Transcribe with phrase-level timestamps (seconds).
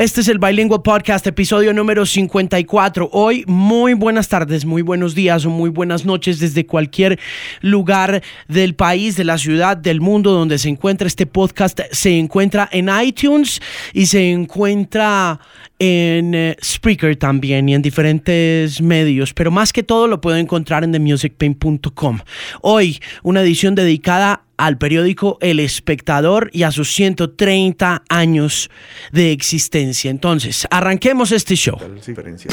[0.00, 3.10] Este es el Bilingual Podcast, episodio número 54.
[3.12, 7.18] Hoy, muy buenas tardes, muy buenos días o muy buenas noches desde cualquier
[7.60, 11.80] lugar del país, de la ciudad, del mundo donde se encuentra este podcast.
[11.92, 13.60] Se encuentra en iTunes
[13.92, 15.38] y se encuentra
[15.78, 20.82] en eh, Spreaker también y en diferentes medios, pero más que todo lo puedo encontrar
[20.82, 22.20] en themusicpain.com.
[22.62, 28.70] Hoy, una edición dedicada al periódico El Espectador y a sus 130 años
[29.10, 30.10] de existencia.
[30.10, 31.78] Entonces, arranquemos este show.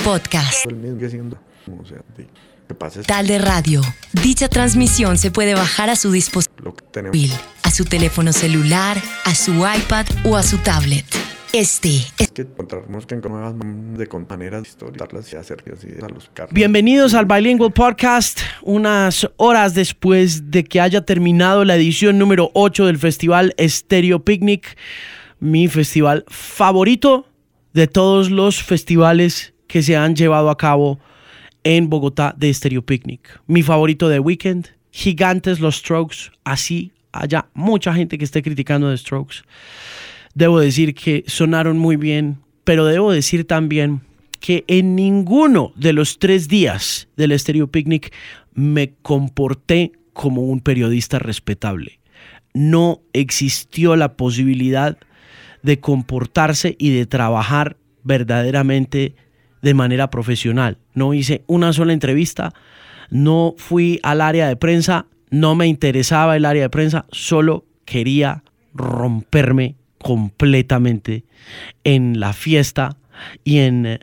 [0.04, 0.66] Podcast.
[3.06, 3.82] Tal de radio.
[4.24, 6.76] Dicha transmisión se puede bajar a su dispositivo,
[7.64, 11.06] a su teléfono celular, a su iPad o a su tablet.
[11.58, 11.90] Este
[12.20, 15.64] es que encontrarnos que nuevas de maneras historias y hacer
[16.04, 16.54] a los carros.
[16.54, 22.86] Bienvenidos al Bilingual Podcast, unas horas después de que haya terminado la edición número 8
[22.86, 24.78] del festival Stereo Picnic,
[25.40, 27.28] mi festival favorito
[27.74, 31.00] de todos los festivales que se han llevado a cabo
[31.64, 33.42] en Bogotá de Stereo Picnic.
[33.48, 38.98] Mi favorito de Weekend, gigantes los Strokes, así haya mucha gente que esté criticando de
[39.00, 39.38] Strokes.
[40.38, 44.02] Debo decir que sonaron muy bien, pero debo decir también
[44.40, 48.14] que en ninguno de los tres días del Stereo Picnic
[48.54, 52.00] me comporté como un periodista respetable.
[52.54, 55.00] No existió la posibilidad
[55.64, 59.16] de comportarse y de trabajar verdaderamente
[59.64, 60.78] de manera profesional.
[60.94, 62.54] No hice una sola entrevista,
[63.10, 68.44] no fui al área de prensa, no me interesaba el área de prensa, solo quería
[68.76, 69.78] romperme
[70.08, 71.26] completamente
[71.84, 72.96] en la fiesta
[73.44, 74.00] y en,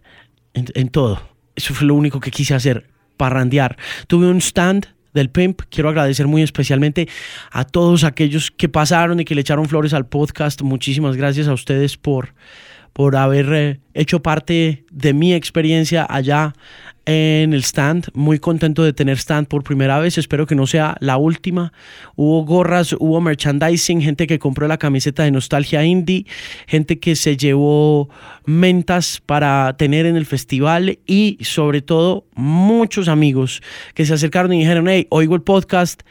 [0.52, 1.18] en, todo.
[1.56, 3.78] Eso fue lo único que quise hacer, parrandear.
[4.06, 5.62] Tuve un stand del Pimp.
[5.70, 7.08] Quiero agradecer muy especialmente
[7.50, 10.60] a todos aquellos que pasaron y que le echaron flores al podcast.
[10.60, 12.34] Muchísimas gracias a ustedes por,
[12.92, 16.54] por haber eh, hecho parte de mi experiencia allá
[17.06, 18.08] en el stand.
[18.14, 20.18] Muy contento de tener stand por primera vez.
[20.18, 21.72] Espero que no sea la última.
[22.16, 26.26] Hubo gorras, hubo merchandising, gente que compró la camiseta de Nostalgia Indie,
[26.66, 28.08] gente que se llevó
[28.46, 33.62] mentas para tener en el festival y sobre todo muchos amigos
[33.94, 36.02] que se acercaron y dijeron, hey, oigo el podcast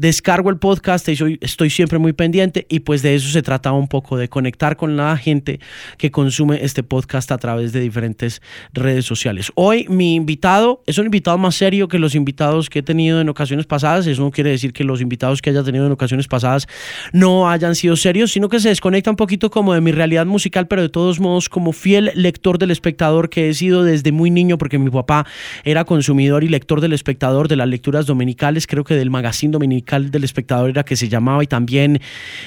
[0.00, 3.86] descargo el podcast y estoy siempre muy pendiente y pues de eso se trata un
[3.86, 5.60] poco, de conectar con la gente
[5.98, 8.42] que consume este podcast a través de diferentes
[8.72, 9.52] redes sociales.
[9.54, 13.28] Hoy mi invitado es un invitado más serio que los invitados que he tenido en
[13.28, 14.06] ocasiones pasadas.
[14.06, 16.66] Eso no quiere decir que los invitados que haya tenido en ocasiones pasadas
[17.12, 20.66] no hayan sido serios, sino que se desconecta un poquito como de mi realidad musical,
[20.66, 24.58] pero de todos modos como fiel lector del espectador que he sido desde muy niño
[24.58, 25.26] porque mi papá
[25.64, 30.10] era consumidor y lector del espectador de las lecturas dominicales, creo que del magazine dominical
[30.10, 32.00] del espectador era que se llamaba y también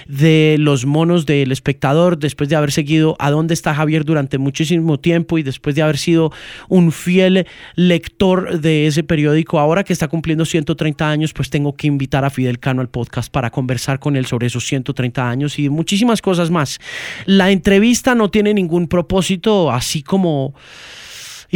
[0.07, 4.72] de los monos del espectador después de haber seguido a dónde está Javier durante muchísimo
[5.00, 6.31] tiempo y después de haber sido
[6.69, 11.88] un fiel lector de ese periódico ahora que está cumpliendo 130 años pues tengo que
[11.88, 15.69] invitar a Fidel Cano al podcast para conversar con él sobre esos 130 años y
[15.69, 16.79] muchísimas cosas más.
[17.25, 20.53] La entrevista no tiene ningún propósito así como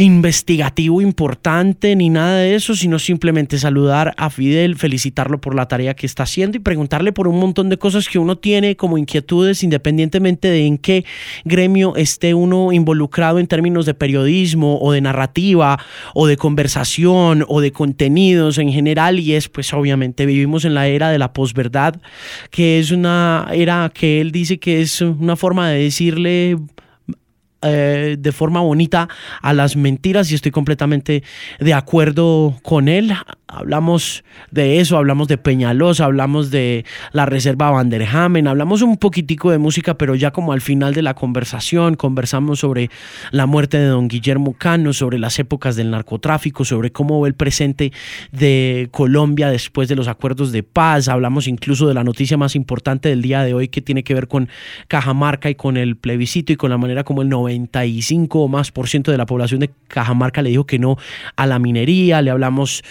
[0.04, 5.94] investigativo importante ni nada de eso, sino simplemente saludar a Fidel, felicitarlo por la tarea
[5.94, 9.64] que está haciendo y preguntarle por un montón de cosas que uno tiene como inquietudes
[9.64, 11.04] independientemente de en qué
[11.44, 15.80] gremio esté uno involucrado en términos de periodismo o de narrativa
[16.14, 19.18] o de conversación o de contenidos en general.
[19.18, 22.00] Y es pues obviamente vivimos en la era de la posverdad
[22.52, 26.56] que es una era que él dice que es una forma de decirle
[27.62, 29.08] eh, de forma bonita
[29.42, 31.24] a las mentiras y estoy completamente
[31.58, 33.12] de acuerdo con él.
[33.50, 39.56] Hablamos de eso, hablamos de Peñalosa, hablamos de la Reserva Vanderhamen, hablamos un poquitico de
[39.56, 42.90] música, pero ya como al final de la conversación conversamos sobre
[43.30, 47.34] la muerte de don Guillermo Cano, sobre las épocas del narcotráfico, sobre cómo ve el
[47.34, 47.90] presente
[48.32, 53.08] de Colombia después de los acuerdos de paz, hablamos incluso de la noticia más importante
[53.08, 54.50] del día de hoy que tiene que ver con
[54.88, 58.88] Cajamarca y con el plebiscito y con la manera como el 95 o más por
[58.88, 60.98] ciento de la población de Cajamarca le dijo que no
[61.36, 62.82] a la minería, le hablamos,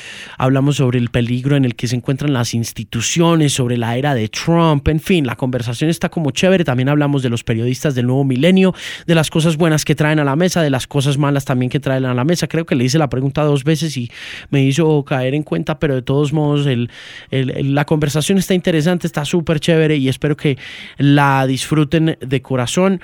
[0.47, 4.27] hablamos sobre el peligro en el que se encuentran las instituciones, sobre la era de
[4.29, 8.23] Trump, en fin, la conversación está como chévere, también hablamos de los periodistas del nuevo
[8.23, 8.73] milenio,
[9.05, 11.79] de las cosas buenas que traen a la mesa, de las cosas malas también que
[11.79, 14.09] traen a la mesa, creo que le hice la pregunta dos veces y
[14.49, 16.89] me hizo caer en cuenta, pero de todos modos el,
[17.29, 20.57] la conversación está interesante, está súper chévere y espero que
[20.97, 23.01] la disfruten de corazón.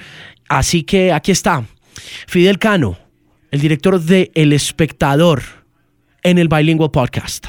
[0.47, 1.65] Así que aquí está
[2.27, 2.97] Fidel Cano,
[3.51, 5.62] el director de El Espectador
[6.23, 7.45] en el Bilingual Podcast.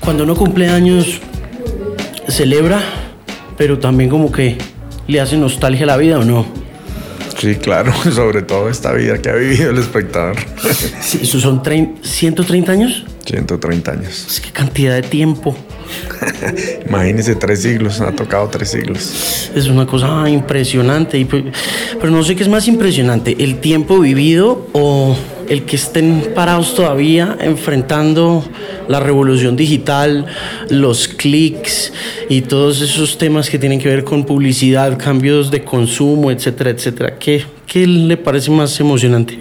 [0.00, 1.20] Cuando uno cumple años,
[2.28, 2.80] celebra,
[3.56, 4.58] pero también como que
[5.06, 6.46] le hace nostalgia a la vida o no.
[7.38, 10.36] Sí, claro, sobre todo esta vida que ha vivido el espectador.
[11.00, 11.62] Sí, ¿Eso son
[12.02, 13.06] 130 años?
[13.24, 14.40] 130 años.
[14.42, 15.56] Que cantidad de tiempo.
[16.88, 19.50] Imagínese tres siglos, ha tocado tres siglos.
[19.54, 21.44] Es una cosa impresionante, y, pues,
[22.00, 25.16] pero no sé qué es más impresionante, el tiempo vivido o
[25.48, 28.44] el que estén parados todavía enfrentando
[28.88, 30.26] la revolución digital,
[30.70, 31.92] los clics
[32.28, 37.18] y todos esos temas que tienen que ver con publicidad, cambios de consumo, etcétera, etcétera.
[37.18, 39.38] ¿Qué, qué le parece más emocionante?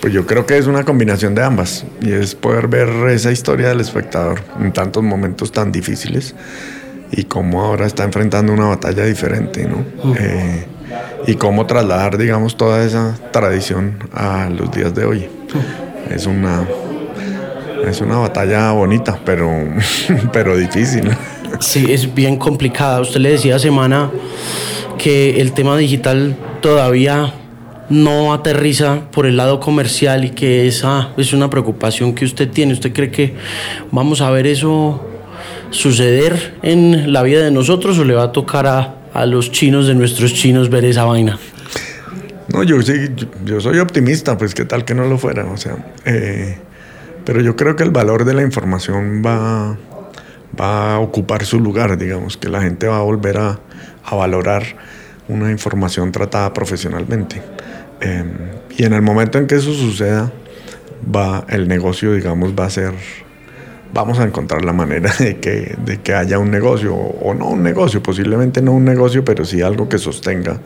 [0.00, 3.68] Pues yo creo que es una combinación de ambas y es poder ver esa historia
[3.68, 6.34] del espectador en tantos momentos tan difíciles
[7.10, 9.84] y cómo ahora está enfrentando una batalla diferente, ¿no?
[10.18, 10.66] Eh,
[11.26, 15.28] y cómo trasladar, digamos, toda esa tradición a los días de hoy.
[16.10, 16.66] Es una,
[17.86, 19.50] es una batalla bonita, pero,
[20.32, 21.10] pero difícil.
[21.60, 23.00] Sí, es bien complicada.
[23.00, 24.10] Usted le decía semana
[24.98, 27.32] que el tema digital todavía
[27.88, 32.72] no aterriza por el lado comercial y que esa es una preocupación que usted tiene.
[32.72, 33.34] ¿Usted cree que
[33.90, 35.06] vamos a ver eso
[35.70, 39.94] suceder en la vida de nosotros o le va a tocar a, los chinos de
[39.94, 41.38] nuestros chinos ver esa vaina?
[42.48, 42.92] No, yo sí,
[43.44, 46.58] yo, soy optimista, pues qué tal que no lo fuera, o sea, eh,
[47.24, 49.76] pero yo creo que el valor de la información va,
[50.58, 53.58] va a ocupar su lugar, digamos, que la gente va a volver a,
[54.04, 54.62] a valorar
[55.28, 57.42] una información tratada profesionalmente.
[58.00, 58.30] Em,
[58.76, 60.32] y en el momento en que eso suceda,
[61.14, 62.92] va, el negocio, digamos, va a ser,
[63.92, 67.62] vamos a encontrar la manera de que, de que haya un negocio, o, no un
[67.62, 70.60] negocio, posiblemente no un negocio, pero sí algo que sostenga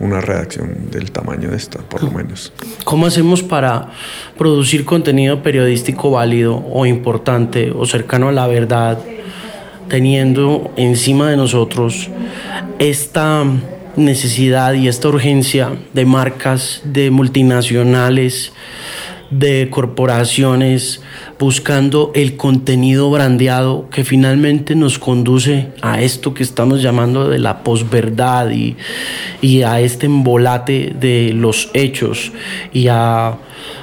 [0.00, 2.52] una redacción del tamaño de esta, por lo menos.
[2.84, 3.88] ¿Cómo hacemos para
[4.36, 8.98] producir contenido periodístico válido o importante o cercano a la verdad,
[9.88, 12.10] teniendo encima de nosotros
[12.78, 13.44] esta
[13.96, 18.52] necesidad y esta urgencia de marcas, de multinacionales,
[19.32, 21.00] de corporaciones
[21.38, 27.62] buscando el contenido brandeado que finalmente nos conduce a esto que estamos llamando de la
[27.62, 28.76] posverdad y,
[29.40, 32.30] y a este embolate de los hechos
[32.74, 33.38] y a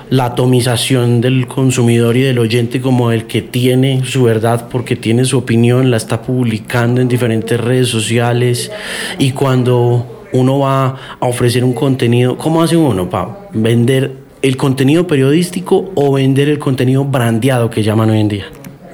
[0.10, 5.26] la atomización del consumidor y del oyente como el que tiene su verdad porque tiene
[5.26, 8.72] su opinión, la está publicando en diferentes redes sociales.
[9.20, 14.12] Y cuando uno va a ofrecer un contenido, ¿cómo hace uno para vender
[14.42, 18.46] el contenido periodístico o vender el contenido brandeado que llaman hoy en día?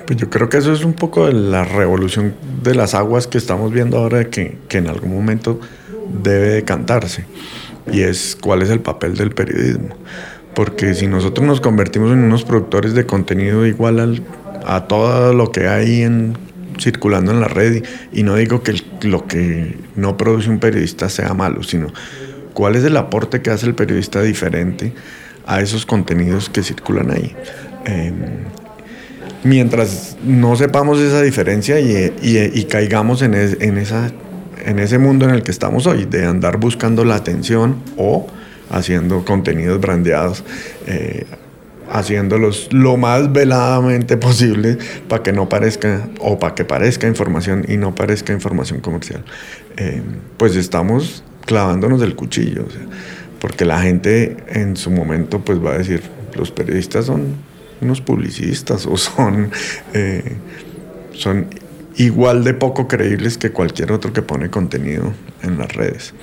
[0.06, 3.38] Pues yo creo que eso es un poco de la revolución de las aguas que
[3.38, 5.60] estamos viendo ahora que, que en algún momento
[6.22, 7.26] debe decantarse
[7.92, 9.96] y es cuál es el papel del periodismo
[10.56, 14.24] porque si nosotros nos convertimos en unos productores de contenido igual
[14.66, 16.38] a todo lo que hay en,
[16.80, 21.34] circulando en la red, y, no digo que lo que no produce un periodista sea
[21.34, 21.88] malo, sino
[22.54, 24.94] cuál es el aporte que hace el periodista diferente
[25.46, 27.36] a esos contenidos que circulan ahí.
[27.86, 28.16] Em,
[29.44, 34.12] mientras no sepamos esa diferencia y, caigamos en, en, esa,
[34.66, 38.26] en ese mundo en el que estamos hoy, de andar buscando la atención o
[38.70, 40.44] haciendo contenidos brandeados,
[40.88, 41.26] eh,
[41.92, 44.78] haciéndolos lo más veladamente posible
[45.08, 49.24] para que no parezca, o para que parezca información y no parezca información comercial.
[49.78, 50.02] Eh,
[50.38, 52.66] pues estamos clavándonos del cuchillo,
[53.40, 56.02] porque la gente en su momento pues va a decir,
[56.36, 57.36] los periodistas son
[57.82, 59.52] unos publicistas o son,
[59.94, 60.38] eh,
[61.14, 61.48] son
[61.98, 66.14] igual de poco creíbles que cualquier otro que pone contenido en las redes.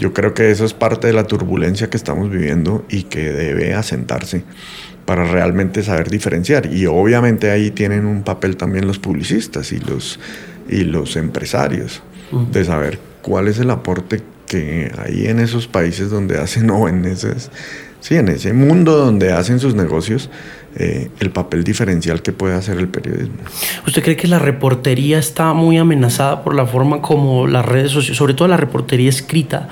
[0.00, 3.74] Yo creo que eso es parte de la turbulencia que estamos viviendo y que debe
[3.74, 4.44] asentarse
[5.04, 6.72] para realmente saber diferenciar.
[6.72, 10.18] Y obviamente ahí tienen un papel también los publicistas y los,
[10.68, 12.02] y los empresarios
[12.50, 17.04] de saber cuál es el aporte que hay en esos países donde hacen o en
[17.04, 17.34] ese,
[18.00, 20.30] sí, en ese mundo donde hacen sus negocios,
[20.76, 23.34] eh, el papel diferencial que puede hacer el periodismo.
[23.86, 28.16] ¿Usted cree que la reportería está muy amenazada por la forma como las redes sociales,
[28.16, 29.68] sobre todo la reportería escrita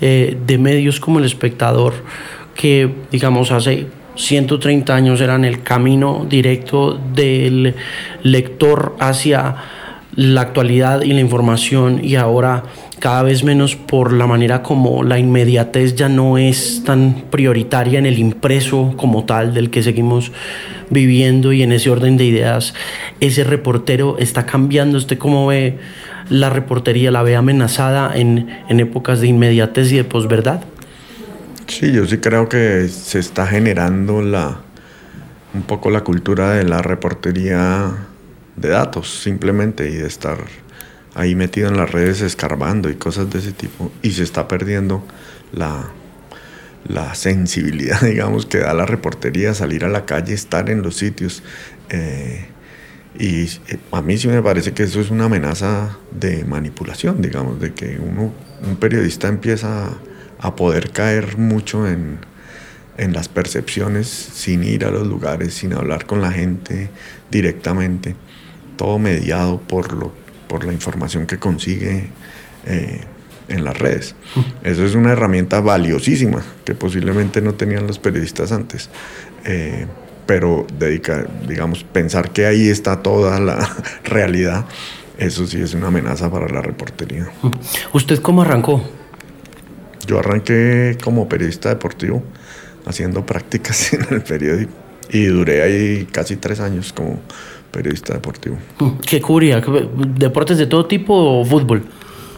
[0.00, 1.92] eh, de medios como El Espectador,
[2.54, 7.74] que digamos hace 130 años eran el camino directo del
[8.22, 9.56] lector hacia
[10.14, 12.64] la actualidad y la información y ahora
[13.00, 18.06] cada vez menos por la manera como la inmediatez ya no es tan prioritaria en
[18.06, 20.30] el impreso como tal del que seguimos
[20.90, 22.74] viviendo y en ese orden de ideas,
[23.20, 24.98] ese reportero está cambiando.
[24.98, 25.78] ¿Usted cómo ve
[26.28, 27.10] la reportería?
[27.10, 30.60] ¿La ve amenazada en, en épocas de inmediatez y de posverdad?
[31.66, 34.60] Sí, yo sí creo que se está generando la,
[35.54, 37.92] un poco la cultura de la reportería
[38.56, 40.38] de datos, simplemente, y de estar
[41.14, 45.04] ahí metido en las redes escarbando y cosas de ese tipo y se está perdiendo
[45.52, 45.90] la,
[46.86, 51.42] la sensibilidad, digamos, que da la reportería, salir a la calle, estar en los sitios.
[51.88, 52.46] Eh,
[53.18, 57.60] y eh, a mí sí me parece que eso es una amenaza de manipulación, digamos,
[57.60, 59.98] de que uno, un periodista empieza
[60.38, 62.18] a, poder caer mucho en,
[62.96, 66.88] en, las percepciones sin ir a los lugares, sin hablar con la gente
[67.30, 68.14] directamente,
[68.76, 70.12] todo mediado por, lo,
[70.50, 72.08] por la información que consigue
[72.66, 73.00] eh,
[73.48, 74.16] en las redes.
[74.64, 78.90] Eso es una herramienta valiosísima que posiblemente no tenían los periodistas antes.
[79.44, 79.86] Eh,
[80.26, 84.66] pero dedicar, digamos, pensar que ahí está toda la realidad,
[85.18, 87.28] eso sí es una amenaza para la reportería.
[87.92, 88.82] ¿Usted cómo arrancó?
[90.06, 92.24] Yo arranqué como periodista deportivo,
[92.86, 94.72] haciendo prácticas en el periódico.
[95.10, 97.20] Y duré ahí casi tres años como
[97.70, 98.58] periodista deportivo.
[99.06, 99.60] ¿Qué cubría?
[99.60, 101.84] ¿Deportes de todo tipo o fútbol?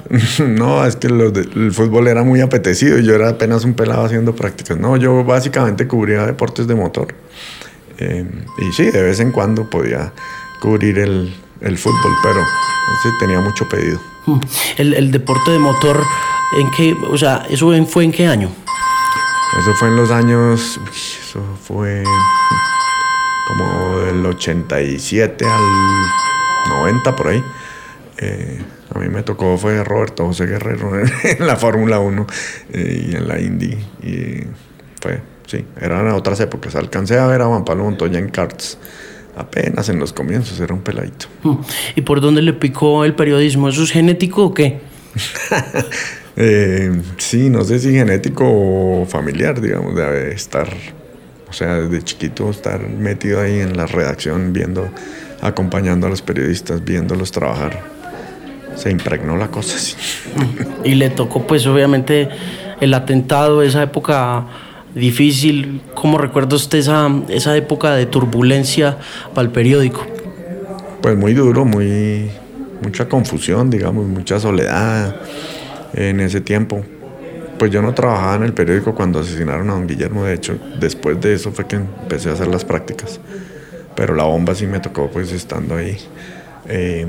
[0.46, 4.34] no, es que el fútbol era muy apetecido y yo era apenas un pelado haciendo
[4.34, 4.78] prácticas.
[4.78, 7.14] No, yo básicamente cubría deportes de motor.
[7.98, 8.24] Eh,
[8.58, 10.12] y sí, de vez en cuando podía
[10.60, 11.32] cubrir el,
[11.78, 12.40] fútbol, pero
[13.02, 14.00] sí, tenía mucho pedido.
[14.26, 14.40] Hmm.
[14.76, 16.00] El, deporte de motor,
[16.60, 18.50] ¿en qué, o sea, eso fue en qué año?
[19.60, 22.02] Eso fue en los años, eso fue
[23.46, 27.42] como del 87 al 90 por ahí.
[28.18, 28.60] Eh,
[28.94, 30.92] a mí me tocó fue Roberto José Guerrero
[31.24, 32.26] en la Fórmula 1
[32.72, 33.76] eh, y en la Indy.
[34.02, 34.44] Y
[35.00, 36.74] fue, sí, eran otras épocas.
[36.74, 38.78] Alcancé a ver a Juan Pablo Montoya en karts.
[39.34, 41.26] Apenas en los comienzos, era un peladito.
[41.42, 41.56] Hmm.
[41.96, 43.68] ¿Y por dónde le picó el periodismo?
[43.68, 44.80] ¿Eso es genético o qué?
[46.36, 50.68] eh, sí, no sé si genético o familiar, digamos, de estar,
[51.52, 54.88] o sea, desde chiquito estar metido ahí en la redacción, viendo,
[55.42, 57.92] acompañando a los periodistas, viéndolos trabajar
[58.74, 59.94] se impregnó la cosa así.
[60.84, 62.30] Y le tocó pues obviamente
[62.80, 64.46] el atentado, esa época
[64.94, 65.82] difícil.
[65.92, 68.96] ¿Cómo recuerda usted esa, esa época de turbulencia
[69.34, 70.06] para el periódico?
[71.02, 72.30] Pues muy duro, muy
[72.82, 75.16] mucha confusión, digamos, mucha soledad
[75.92, 76.82] en ese tiempo.
[77.62, 81.20] Pues yo no trabajaba en el periódico cuando asesinaron a don Guillermo, de hecho, después
[81.20, 83.20] de eso fue que empecé a hacer las prácticas.
[83.94, 85.96] Pero la bomba sí me tocó pues estando ahí.
[86.66, 87.06] Eh,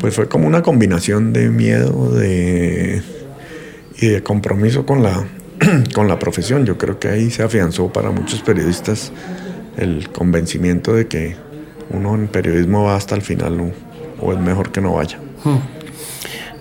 [0.00, 3.00] pues fue como una combinación de miedo de,
[4.02, 5.24] y de compromiso con la,
[5.94, 6.66] con la profesión.
[6.66, 9.12] Yo creo que ahí se afianzó para muchos periodistas
[9.78, 11.36] el convencimiento de que
[11.88, 13.72] uno en periodismo va hasta el final
[14.20, 15.18] o es mejor que no vaya.
[15.42, 15.73] Hmm.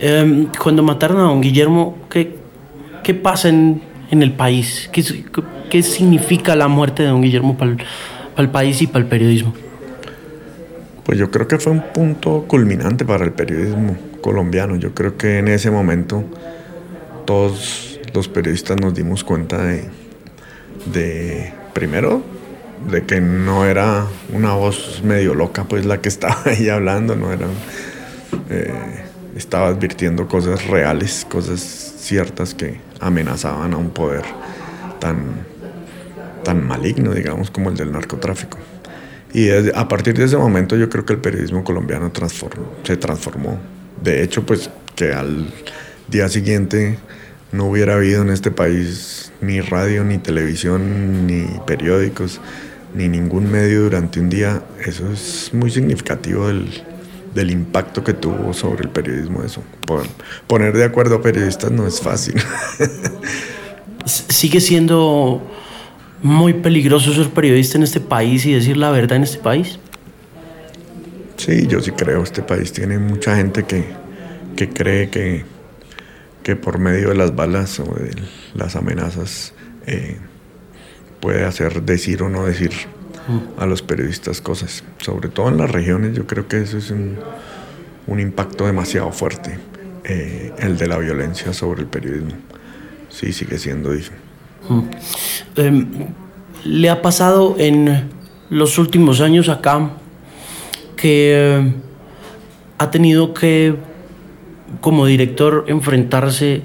[0.05, 2.35] Em, cuando mataron a don Guillermo, ¿qué,
[3.05, 3.81] qué pasa en,
[4.11, 4.89] en el país?
[4.91, 5.01] ¿Qué,
[5.69, 7.77] ¿Qué, significa la muerte de don Guillermo para
[8.35, 9.53] el país y para el periodismo?
[11.05, 14.75] Pues yo creo que fue un punto culminante para el periodismo colombiano.
[14.75, 16.25] Yo creo que en ese momento
[17.25, 19.63] todos los periodistas nos dimos cuenta
[20.85, 22.21] de, primero,
[22.91, 27.31] de que no era una voz medio loca, pues la que estaba ahí hablando, no
[27.31, 27.47] era,
[28.49, 29.02] eh,
[29.35, 34.23] estaba advirtiendo cosas reales, cosas ciertas que amenazaban a un poder
[34.99, 35.45] tan,
[36.43, 38.57] tan maligno, digamos, como el del narcotráfico.
[39.33, 42.11] Y a partir de ese momento yo creo que el periodismo colombiano
[42.83, 43.59] se transformó.
[44.01, 45.51] De hecho, pues que al
[46.07, 46.99] día siguiente
[47.51, 52.41] no hubiera habido en este país ni radio, ni televisión, ni periódicos,
[52.93, 56.69] ni ningún medio durante un día, eso es muy significativo del,
[57.33, 59.61] del impacto que tuvo sobre el periodismo eso.
[60.47, 62.35] Poner de acuerdo a periodistas no es fácil.
[64.05, 65.41] Sigue siendo
[66.23, 69.77] muy peligroso ser periodista en este país y decir la verdad en este país?
[71.37, 72.23] Sí, yo sí creo.
[72.23, 73.83] Este país tiene mucha gente que,
[74.55, 75.43] que cree que,
[76.41, 78.15] que por medio de las balas o de
[78.53, 79.53] las amenazas
[79.85, 80.17] eh,
[81.19, 82.71] puede hacer decir o no decir.
[83.57, 84.83] A los periodistas cosas.
[84.97, 87.17] Sobre todo en las regiones, yo creo que eso es un,
[88.07, 89.59] un impacto demasiado fuerte,
[90.03, 92.33] eh, el de la violencia sobre el periodismo.
[93.09, 94.17] Sí, sigue siendo difícil.
[95.55, 95.87] Em,
[96.63, 98.09] ¿Le ha pasado en
[98.49, 99.91] los últimos años acá
[100.95, 101.73] que em,
[102.77, 103.75] ha tenido que,
[104.81, 106.63] como director, enfrentarse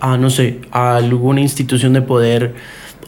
[0.00, 2.54] a, no sé, a alguna institución de poder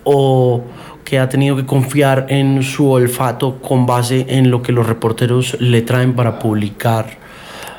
[0.04, 0.64] o
[1.06, 5.56] que ha tenido que confiar en su olfato con base en lo que los reporteros
[5.60, 7.06] le traen para publicar,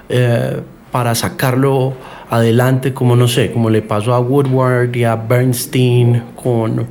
[0.07, 0.61] eh,
[0.93, 1.93] para sacarlo
[2.29, 6.87] adelante, como no sé, como le pasó a Woodward y a Bernstein con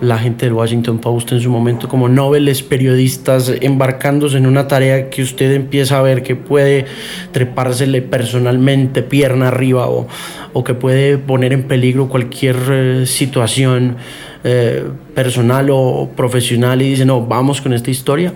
[0.00, 5.08] la gente del Washington Post en su momento como noveles periodistas embarcándose en una tarea
[5.08, 6.84] que usted empieza a ver que puede
[7.32, 10.06] trepársele personalmente pierna arriba o,
[10.52, 13.96] o que puede poner en peligro cualquier eh, situación
[14.48, 18.32] eh, personal o profesional y dice, no, vamos con esta historia?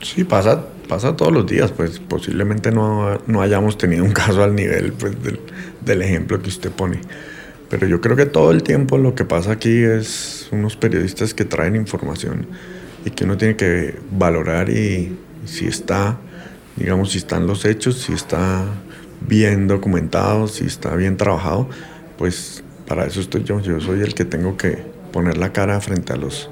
[0.00, 4.54] Sí, pasa, pasa todos los días, pues posiblemente no, no hayamos tenido un caso al
[4.54, 5.40] nivel pues, del,
[5.80, 7.00] del ejemplo que usted pone.
[7.68, 11.44] Pero yo creo que todo el tiempo lo que pasa aquí es unos periodistas que
[11.44, 12.46] traen información
[13.04, 16.18] y que uno tiene que valorar y, si está,
[16.76, 18.64] digamos, si están los hechos, si está
[19.20, 21.68] bien documentado, si está bien trabajado,
[22.16, 23.60] pues para eso estoy yo.
[23.60, 24.82] Yo soy el que tengo que
[25.12, 26.50] poner la cara frente a los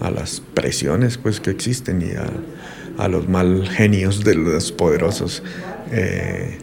[0.00, 5.42] a las presiones pues que existen y a, los mal genios de los poderosos
[5.92, 6.56] eh,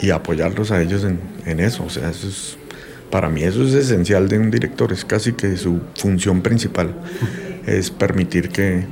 [0.00, 1.84] y apoyarlos a ellos en, en eso.
[1.84, 2.56] O sea, eso es
[3.10, 6.94] para mí eso es esencial de un director, es casi que su función principal,
[7.66, 8.86] es permitir que,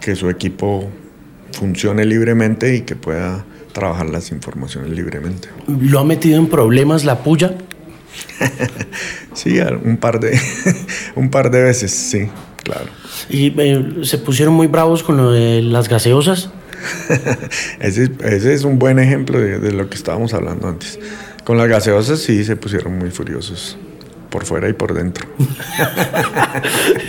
[0.00, 0.90] que su equipo
[1.52, 5.48] funcione libremente y que pueda trabajar las informaciones libremente.
[5.66, 7.56] ¿Lo ha metido en problemas la puya?
[9.34, 10.38] sí, un par de
[11.16, 12.28] un par de veces, sí,
[12.62, 12.86] claro.
[13.28, 16.50] ¿Y eh, se pusieron muy bravos con lo de las gaseosas?
[17.80, 20.98] ese, ese, es un buen ejemplo de, de lo que estábamos hablando antes.
[21.44, 23.76] Con las gaseosas sí se pusieron muy furiosos,
[24.30, 25.26] por fuera y por dentro.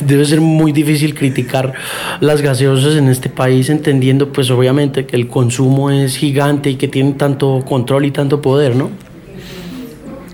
[0.06, 1.74] Debe ser muy difícil criticar
[2.20, 6.88] las gaseosas en este país, entendiendo pues obviamente que el consumo es gigante y que
[6.88, 8.90] tiene tanto control y tanto poder, ¿no?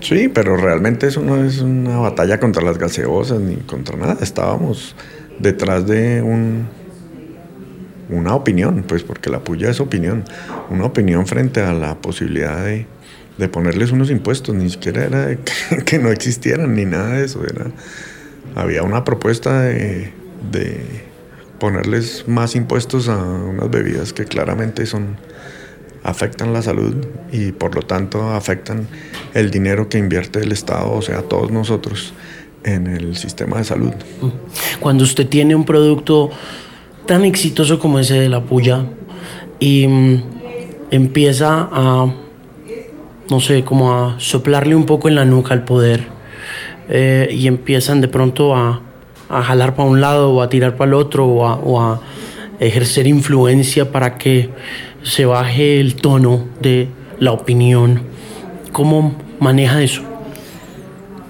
[0.00, 4.16] Sí, pero realmente eso no es una batalla contra las gaseosas ni contra nada.
[4.20, 4.94] Estábamos
[5.38, 6.66] detrás de un,
[8.08, 10.24] una opinión, pues porque la puya es opinión,
[10.70, 12.86] una opinión frente a la posibilidad de
[13.40, 15.36] de ponerles unos impuestos, ni siquiera era
[15.84, 17.66] que, no existieran ni nada de eso, era,
[18.54, 20.12] había una propuesta de,
[21.58, 25.16] ponerles más impuestos a unas bebidas que claramente son
[26.02, 26.94] afectan la salud
[27.32, 28.86] y por lo tanto afectan
[29.34, 32.14] el dinero que invierte el Estado, o sea, todos nosotros
[32.64, 33.92] en el sistema de salud.
[34.80, 36.30] Cuando usted tiene un producto
[37.06, 38.84] tan exitoso como ese de la puya
[39.58, 40.22] y mm,
[40.90, 42.12] empieza a
[43.30, 46.04] no sé, como a soplarle un poco en la nuca al poder
[46.88, 48.82] eh, y empiezan de pronto a,
[49.28, 52.00] jalar para un lado o a tirar para el otro o a,
[52.58, 54.50] ejercer influencia para que
[55.02, 58.02] se baje el tono de la opinión.
[58.72, 60.02] ¿Cómo maneja eso?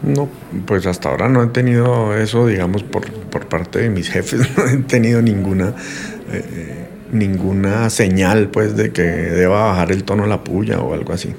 [0.02, 0.28] No,
[0.66, 3.06] pues hasta ahora no he tenido eso, digamos, por,
[3.48, 5.74] parte de mis jefes, no he tenido ninguna,
[6.32, 11.34] eh, ninguna señal, pues, de que deba bajar el tono la puya o algo así.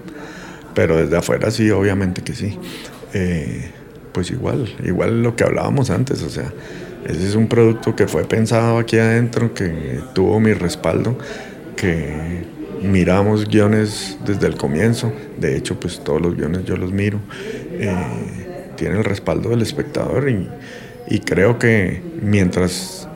[0.74, 2.58] Pero desde afuera sí, obviamente que sí.
[3.14, 3.72] Eh,
[4.12, 6.52] pues igual, igual lo que hablábamos antes, o sea,
[7.06, 11.18] ese es un producto que fue pensado aquí adentro, que tuvo mi respaldo,
[11.82, 12.44] que
[12.84, 17.20] miramos guiones desde el comienzo, de hecho pues todos los guiones yo los miro,
[17.72, 17.96] eh,
[18.76, 20.48] tiene el respaldo del espectador y,
[21.10, 23.08] y creo que mientras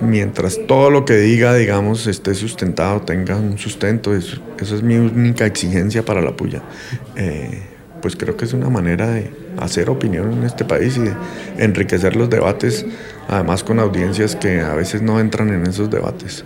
[0.00, 5.44] mientras todo lo que diga, digamos, esté sustentado, tenga un sustento, eso, es mi única
[5.44, 6.62] exigencia para la puya.
[7.16, 7.62] Eh,
[8.00, 11.14] pues creo que es una manera de hacer opinión en este país y de
[11.58, 12.86] enriquecer los debates,
[13.30, 16.44] además con audiencias que a veces no entran en esos debates.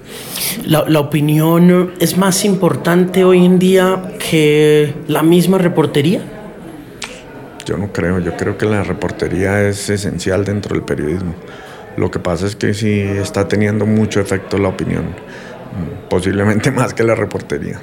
[0.66, 6.20] La, la opinión es más importante hoy en día que la misma reportería.
[7.64, 11.35] Yo no creo, yo creo que la reportería es esencial dentro del periodismo.
[11.97, 16.92] Lo que pasa es que sí está teniendo mucho efecto la opinión, mm, posiblemente más
[16.92, 17.81] que la reportería.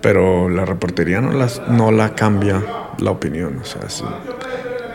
[0.00, 2.62] Pero la reportería no, las, no la cambia
[2.98, 3.58] la opinión.
[3.60, 3.82] O sea,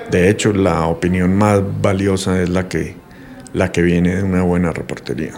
[0.10, 2.96] De hecho, la opinión más valiosa es la que,
[3.56, 5.32] la que viene de una buena reportería.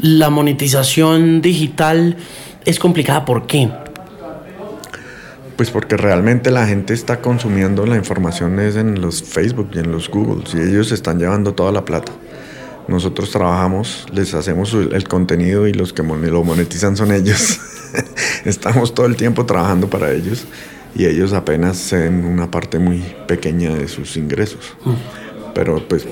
[0.00, 2.16] La monetización digital
[2.66, 3.24] es complicada.
[3.24, 3.70] ¿Por qué?
[5.56, 9.90] Pues porque realmente la gente está consumiendo la información es en los Facebook y en
[9.90, 12.12] los Google y ellos están llevando toda la plata.
[12.88, 17.60] Nosotros trabajamos, les hacemos el contenido y los que lo monetizan son ellos.
[18.44, 20.44] Estamos todo el tiempo trabajando para ellos
[20.94, 24.74] y ellos apenas se una parte muy pequeña de sus ingresos.
[24.84, 24.94] Mm.
[25.54, 26.06] Pero pues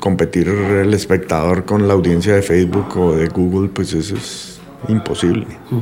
[0.00, 4.58] competir el espectador con la audiencia de Facebook o de Google, pues eso es
[4.88, 5.46] imposible.
[5.70, 5.78] Mm.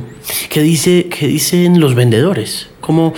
[0.49, 2.69] ¿Qué, dice, qué dicen los vendedores?
[2.81, 3.13] ¿Cómo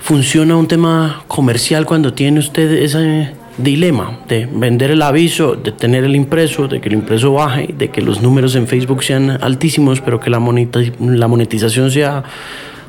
[0.00, 6.04] funciona un tema comercial cuando tiene usted esa dilema de vender el aviso, de tener
[6.04, 10.00] el impreso, de que el impreso baje, de que los números en Facebook sean altísimos,
[10.00, 10.38] pero que la,
[11.00, 12.22] la monetización sea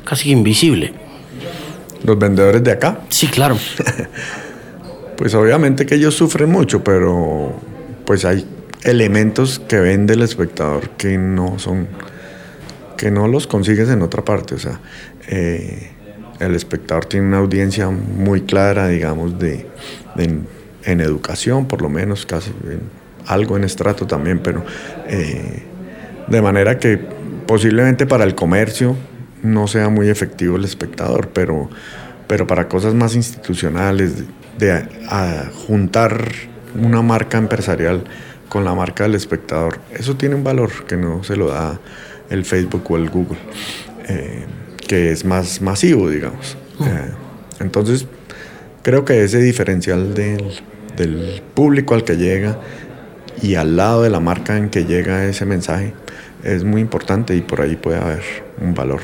[0.04, 0.92] casi invisible.
[2.04, 3.00] ¿Los vendedores de acá?
[3.08, 3.56] Sí, claro.
[5.20, 7.52] Pues obviamente que ellos sufren mucho, pero
[8.06, 8.46] pues hay
[8.84, 11.88] elementos que vende el espectador que no son,
[12.96, 14.54] que no los consigues en otra parte.
[14.54, 14.80] O sea,
[15.28, 15.90] eh,
[16.38, 19.66] el espectador tiene una audiencia muy clara, digamos, de,
[20.16, 22.50] en, educación, por lo menos, casi
[23.26, 24.64] algo en estrato también, pero
[25.06, 25.64] eh,
[26.28, 26.96] de manera que
[27.46, 28.96] posiblemente para el comercio
[29.42, 31.68] no sea muy efectivo el espectador, pero,
[32.26, 34.24] pero para cosas más institucionales,
[34.58, 34.84] de,
[35.66, 36.24] juntar
[36.80, 38.04] una marca empresarial
[38.48, 41.78] con la marca del espectador, eso tiene un valor que no se lo da
[42.30, 43.38] el Facebook o el Google,
[44.08, 44.44] eh,
[44.86, 46.56] que es más masivo, digamos.
[46.78, 46.84] Mm.
[46.84, 47.10] Eh,
[47.60, 48.06] entonces,
[48.82, 50.44] creo que ese diferencial del,
[50.96, 52.58] del público al que llega
[53.42, 55.94] y al lado de la marca en que llega ese mensaje
[56.42, 58.22] es muy importante y por ahí puede haber
[58.60, 59.00] un valor.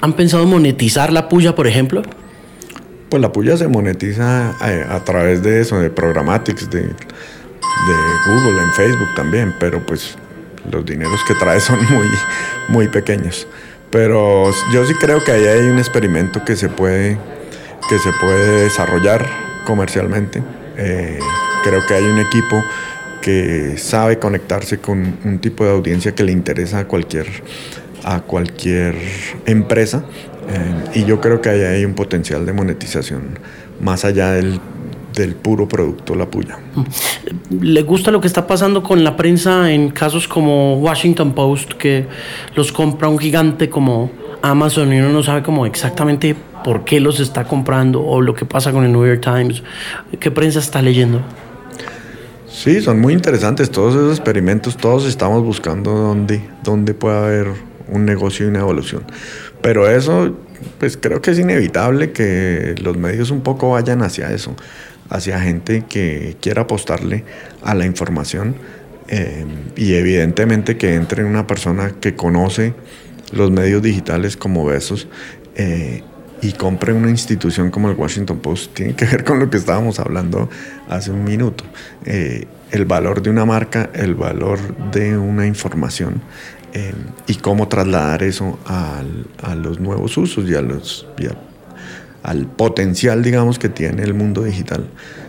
[0.00, 2.02] ¿Han pensado monetizar la puya, por ejemplo?
[3.08, 6.90] Pues la puya se monetiza eh, a, través de eso, de programatics, de,
[8.26, 10.16] Google, en Facebook también, pero pues
[10.70, 12.08] los dineros que trae son muy,
[12.68, 13.46] muy pequeños.
[13.90, 17.16] Pero yo sí creo que ahí hay un experimento que se puede,
[17.88, 19.24] que se puede desarrollar
[19.64, 20.42] comercialmente.
[20.76, 21.18] Eh,
[21.62, 22.64] creo que hay un equipo
[23.22, 27.26] que sabe conectarse con un tipo de audiencia que le interesa a cualquier,
[28.04, 28.94] a cualquier
[29.46, 30.04] empresa.
[30.48, 33.38] Eh, y yo creo que ahí hay un potencial de monetización
[33.80, 34.60] más allá del,
[35.14, 36.58] del puro producto La Puya.
[37.50, 42.06] ¿Le gusta lo que está pasando con la prensa en casos como Washington Post, que
[42.54, 44.10] los compra un gigante como
[44.42, 48.44] Amazon y uno no sabe cómo exactamente por qué los está comprando o lo que
[48.44, 49.62] pasa con el New York Times?
[50.20, 51.22] ¿Qué prensa está leyendo?
[52.48, 57.48] Sí, son muy interesantes todos esos experimentos, todos estamos buscando dónde, dónde puede haber
[57.88, 59.04] un negocio y una evolución.
[59.62, 60.36] Pero eso,
[60.78, 64.54] pues creo que es inevitable que los medios un poco vayan hacia eso,
[65.08, 67.24] hacia gente que quiera apostarle
[67.62, 68.56] a la información
[69.08, 69.44] eh,
[69.76, 72.74] y evidentemente que entre una persona que conoce
[73.32, 75.06] los medios digitales como Besos
[75.54, 76.02] eh,
[76.42, 80.00] y compre una institución como el Washington Post tiene que ver con lo que estábamos
[80.00, 80.50] hablando
[80.88, 81.64] hace un minuto.
[82.04, 84.58] Eh, el valor de una marca, el valor
[84.90, 86.20] de una información
[86.74, 86.94] eh,
[87.26, 91.06] y cómo trasladar eso a los nuevos usos y, a los,
[92.22, 94.88] al potencial, digamos, que tiene el mundo digital.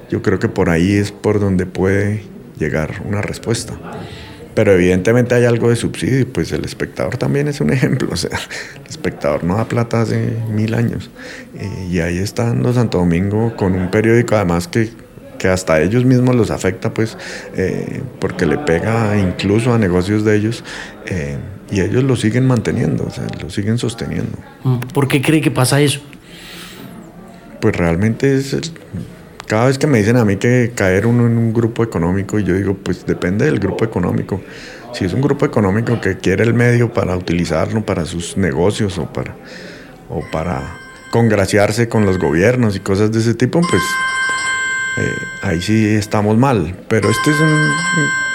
[0.10, 2.24] Yo creo que por ahí es por donde puede
[2.58, 3.78] llegar una respuesta.
[4.56, 8.10] Pero evidentemente hay algo de subsidio, pues el espectador también es un ejemplo.
[8.12, 8.40] O sea,
[8.76, 11.12] el espectador no da plata hace mil años.
[11.56, 14.90] Eh, y ahí está dando Santo Domingo con un periódico además que,
[15.38, 17.18] que hasta ellos mismos los afecta, pues,
[17.56, 20.64] eh, porque le pega incluso a negocios de ellos.
[21.06, 21.38] Eh,
[21.70, 24.38] y ellos lo siguen manteniendo, o sea, lo siguen sosteniendo.
[24.94, 26.00] ¿Por qué cree que pasa eso?
[27.60, 28.56] Pues realmente es
[29.48, 32.44] cada vez que me dicen a mí que caer uno en un grupo económico, y
[32.44, 34.42] yo digo, pues depende del grupo económico.
[34.94, 39.06] Si es un grupo económico que quiere el medio para utilizarlo para sus negocios o
[39.06, 39.36] para,
[40.10, 40.62] o para
[41.12, 43.82] congraciarse con los gobiernos y cosas de ese tipo, pues
[44.98, 46.76] eh, ahí sí estamos mal.
[46.88, 47.38] Pero este es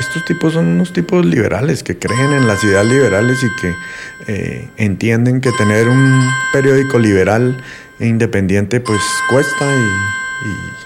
[0.00, 3.74] estos tipos son unos tipos liberales que creen en las ideas liberales y que
[4.28, 7.56] eh, entienden que tener un periódico liberal
[8.00, 10.82] e independiente pues cuesta y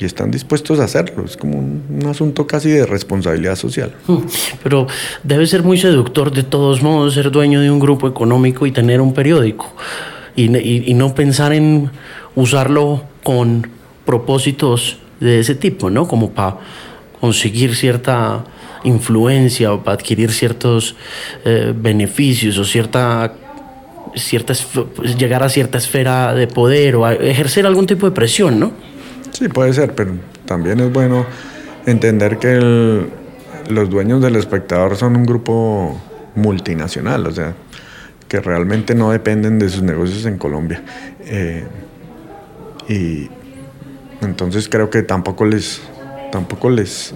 [0.00, 1.24] y están dispuestos a hacerlo.
[1.24, 3.92] Es como un, asunto casi de responsabilidad social.
[4.06, 4.20] Hmm.
[4.62, 4.86] Pero
[5.22, 9.00] debe ser muy seductor de todos modos ser dueño de un grupo económico y tener
[9.00, 9.72] un periódico
[10.34, 10.48] y,
[10.94, 11.90] no pensar en
[12.34, 13.68] usarlo con
[14.04, 16.08] propósitos de ese tipo, ¿no?
[16.08, 16.58] Como para
[17.20, 18.44] conseguir cierta
[18.84, 20.96] influencia o para adquirir ciertos
[21.44, 23.34] eh, beneficios o cierta
[24.14, 24.54] cierta
[25.16, 28.72] llegar a cierta esfera de poder o ejercer algún tipo de presión, ¿no?
[29.30, 30.12] Sí, puede ser, pero
[30.46, 31.26] también es bueno
[31.86, 33.06] entender que
[33.68, 36.00] los dueños del espectador son un grupo
[36.34, 37.54] multinacional, o sea,
[38.28, 40.82] que realmente no dependen de sus negocios en Colombia.
[41.24, 41.64] Eh,
[42.88, 43.28] y
[44.22, 45.80] entonces creo que tampoco les,
[46.30, 47.14] tampoco les,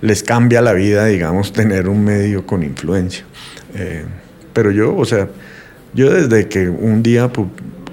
[0.00, 3.24] les cambia la vida, digamos, tener un medio con influencia.
[3.74, 4.04] Eh,
[4.52, 5.28] pero yo, o sea,
[5.94, 7.30] yo desde que un día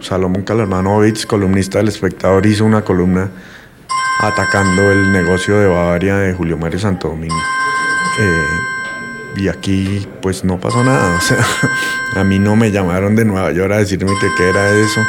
[0.01, 3.29] Salomón Kalermanovich, columnista del Espectador, hizo una columna
[4.21, 7.35] atacando el negocio de Bavaria de Julio Mario Santo Domingo.
[8.19, 8.45] Eh,
[9.37, 11.45] y aquí pues no pasó nada, o sea,
[12.15, 15.01] a mí no me llamaron de Nueva York a decirme que qué era eso.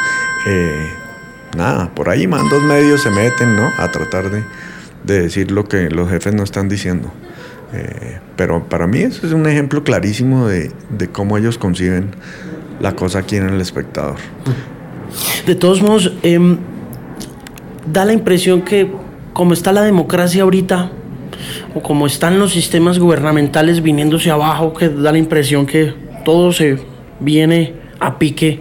[0.47, 0.93] Eh,
[1.55, 3.71] nada, por ahí mandos medios se meten, ¿no?
[3.77, 4.43] A tratar de,
[5.03, 7.11] decir lo que los jefes no están diciendo.
[7.73, 12.11] Eh, pero para mí eso es un ejemplo clarísimo de, de cómo ellos conciben
[12.79, 14.17] la cosa aquí en el espectador.
[15.45, 16.57] De todos modos, em,
[17.91, 18.91] da la impresión que
[19.33, 20.91] como está la democracia ahorita,
[21.73, 25.93] o como están los sistemas gubernamentales viniéndose abajo, que da la impresión que
[26.25, 26.77] todo se
[27.19, 28.59] viene a pique,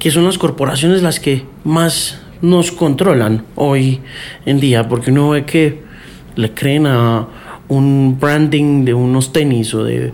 [0.00, 4.00] que son las corporaciones las que más nos controlan hoy
[4.46, 5.82] en día, porque uno ve que
[6.36, 7.28] le creen a
[7.68, 10.12] un branding de unos tenis o de,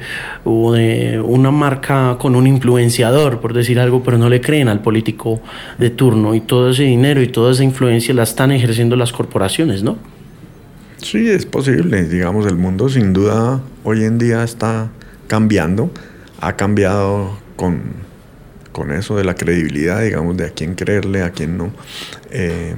[1.24, 5.40] una marca con un influenciador, por decir algo, pero no le creen al político
[5.78, 9.82] de turno y todo ese dinero y toda esa influencia la están ejerciendo las corporaciones,
[9.82, 9.96] ¿no?
[10.98, 12.04] Sí, es posible.
[12.04, 14.90] Digamos, el mundo sin duda hoy en día está
[15.28, 15.90] cambiando.
[16.40, 18.05] Ha cambiado con,
[18.76, 21.72] con eso de la credibilidad, digamos, de a quién creerle, a quién no.
[22.30, 22.74] Eh,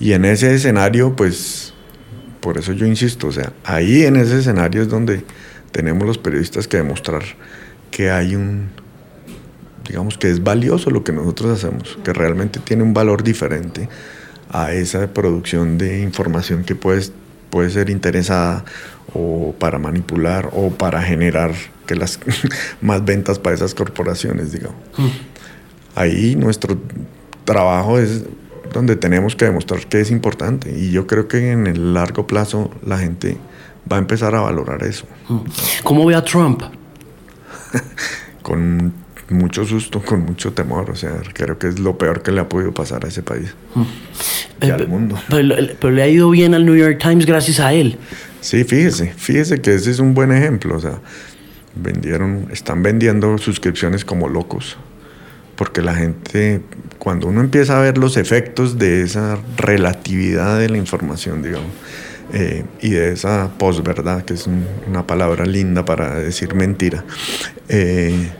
[0.00, 1.74] y en ese escenario, pues
[2.40, 5.22] por eso yo insisto, o sea, ahí en ese escenario es donde
[5.70, 7.22] tenemos los periodistas que demostrar
[7.92, 8.70] que hay un,
[9.86, 13.88] digamos que es valioso lo que nosotros hacemos, que realmente tiene un valor diferente
[14.50, 17.00] a esa producción de información que puede,
[17.48, 18.64] puede ser interesada
[19.14, 21.52] o para manipular o para generar
[21.86, 22.18] que las
[22.80, 24.76] más ventas para esas corporaciones, digamos.
[24.96, 25.08] Mm.
[25.94, 26.78] Ahí nuestro
[27.44, 28.24] trabajo es
[28.72, 30.74] donde tenemos que demostrar que es importante.
[30.76, 33.36] Y yo creo que en el largo plazo la gente
[33.90, 35.06] va a empezar a valorar eso.
[35.28, 35.40] Mm.
[35.82, 36.62] ¿Cómo ve a Trump?
[38.42, 38.92] con
[39.28, 40.90] mucho susto, con mucho temor.
[40.90, 43.54] O sea, creo que es lo peor que le ha podido pasar a ese país
[43.74, 44.64] mm.
[44.66, 45.18] y al eh, mundo.
[45.28, 47.98] Pero, le ha ido bien al New York Times gracias a él.
[48.40, 50.76] Sí, fíjese, fíjese que ese es un buen ejemplo.
[50.76, 50.98] O sea,
[51.74, 54.76] vendieron, están vendiendo suscripciones como locos.
[55.56, 56.62] Porque la gente,
[56.98, 61.70] cuando uno empieza a ver los efectos de esa relatividad de la información, digamos,
[62.32, 64.48] eh, y de esa posverdad, que es
[64.88, 67.04] una palabra linda para decir mentira,
[67.68, 68.30] eh,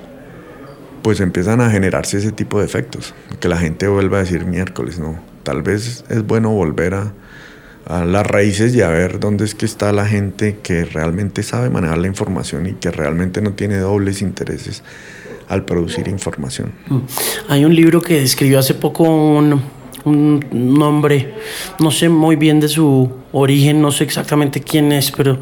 [1.02, 4.98] pues empiezan a generarse ese tipo de efectos, que la gente vuelva a decir miércoles,
[4.98, 7.12] no, tal vez es bueno volver a,
[7.86, 11.70] a las raíces y a ver dónde es que está la gente que realmente sabe
[11.70, 14.82] manejar la información y que realmente no tiene dobles intereses
[15.48, 16.72] al producir información.
[16.88, 16.98] Mm.
[17.48, 19.60] Hay un libro que escribió hace poco un,
[20.04, 21.34] un nombre,
[21.80, 25.38] no sé muy bien de su origen, no sé exactamente quién es, pero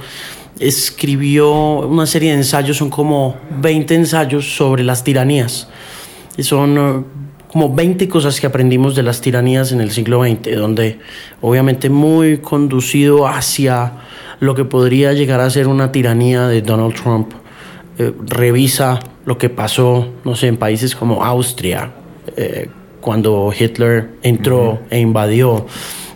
[0.59, 5.69] escribió una serie de ensayos, son como 20 ensayos sobre las tiranías.
[6.39, 7.05] Son eh,
[7.51, 11.01] como 20 cosas que aprendimos de las tiranías en el siglo XX, donde
[11.41, 13.93] obviamente muy conducido hacia
[14.39, 17.33] lo que podría llegar a ser una tiranía de Donald Trump.
[17.99, 21.91] Eh, revisa lo que pasó, no sé, en países como Austria,
[22.37, 22.69] eh,
[23.01, 25.67] cuando Hitler entró e invadió.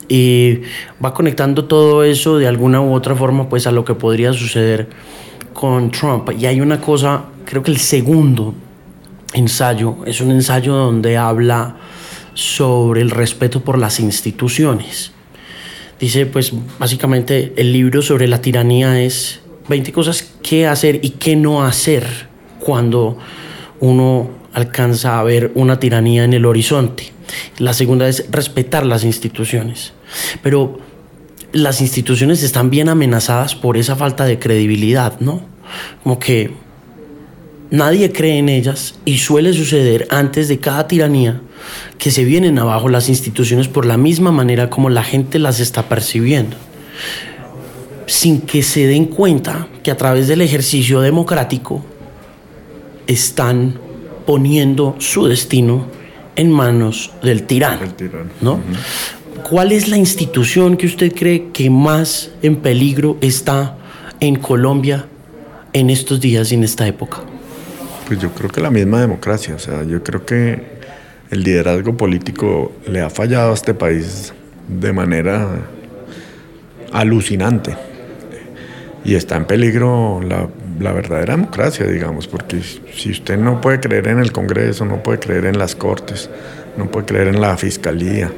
[0.09, 0.61] Y
[1.05, 4.89] va conectando todo eso de alguna u otra forma pues a lo que podría suceder
[5.53, 6.31] con Trump.
[6.39, 8.55] Y hay una cosa, creo que el segundo
[9.35, 11.77] ensayo es un ensayo donde habla
[12.33, 15.13] sobre el respeto por las instituciones.
[16.01, 21.37] Dice pues básicamente el libro sobre la tiranía es 20 cosas que hacer y qué
[21.37, 22.29] no hacer
[22.61, 23.19] cuando
[23.81, 27.13] uno alcanza a ver una tiranía en el horizonte.
[27.59, 29.93] La segunda es respetar las instituciones.
[30.43, 30.79] Pero
[31.53, 35.43] las instituciones están bien amenazadas por esa falta de credibilidad, ¿no?
[36.03, 36.53] Como que
[37.75, 41.41] nadie cree en ellas y suele suceder antes de cada tiranía
[41.99, 45.89] que se vienen abajo las instituciones por la misma manera como la gente las está
[45.89, 46.57] percibiendo,
[48.07, 51.85] sin que se den cuenta que a través del ejercicio democrático
[53.09, 53.81] están
[54.25, 55.87] poniendo su destino
[56.37, 57.87] en manos del tirano.
[58.41, 58.61] ¿no?
[59.51, 63.77] ¿Cuál es la institución que usted cree que más en peligro está
[64.21, 65.07] en Colombia
[65.73, 67.34] en estos días y en esta época?
[68.07, 70.61] Pues yo creo que la misma democracia, o sea, yo creo que
[71.31, 74.35] el liderazgo político le ha fallado a este país
[74.69, 75.49] de manera
[76.93, 77.77] alucinante.
[79.07, 82.61] Y está en peligro la verdadera democracia, digamos, porque
[82.95, 86.29] si usted no puede creer en el Congreso, no puede creer en las Cortes,
[86.77, 88.31] no puede creer en la Fiscalía,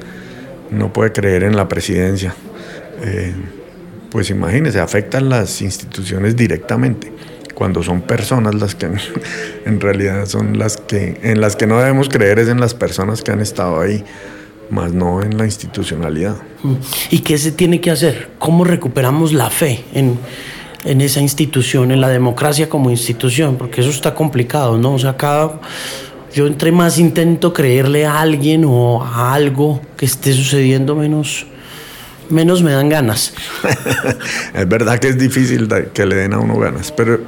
[0.71, 2.35] no puede creer en la Presidencia,
[3.03, 3.33] eh,
[4.11, 7.13] pues imagínese, afectan las instituciones directamente
[7.57, 8.87] cuando son personas las que
[9.65, 13.23] en realidad son las que en las que no debemos creer es en las personas
[13.23, 14.05] que han estado ahí
[14.69, 16.37] más no en la institucionalidad.
[17.11, 18.31] ¿Y qué se tiene que hacer?
[18.39, 20.19] ¿Cómo recuperamos la fe en,
[20.85, 24.95] en esa institución, en la democracia como institución, porque eso está complicado, ¿no?
[24.95, 25.61] O sea, cada,
[26.35, 31.47] yo entre más intento creerle a alguien o a algo que esté sucediendo, menos,
[32.31, 33.35] menos me dan ganas.
[34.55, 37.21] es verdad que es difícil que le den a uno ganas, pero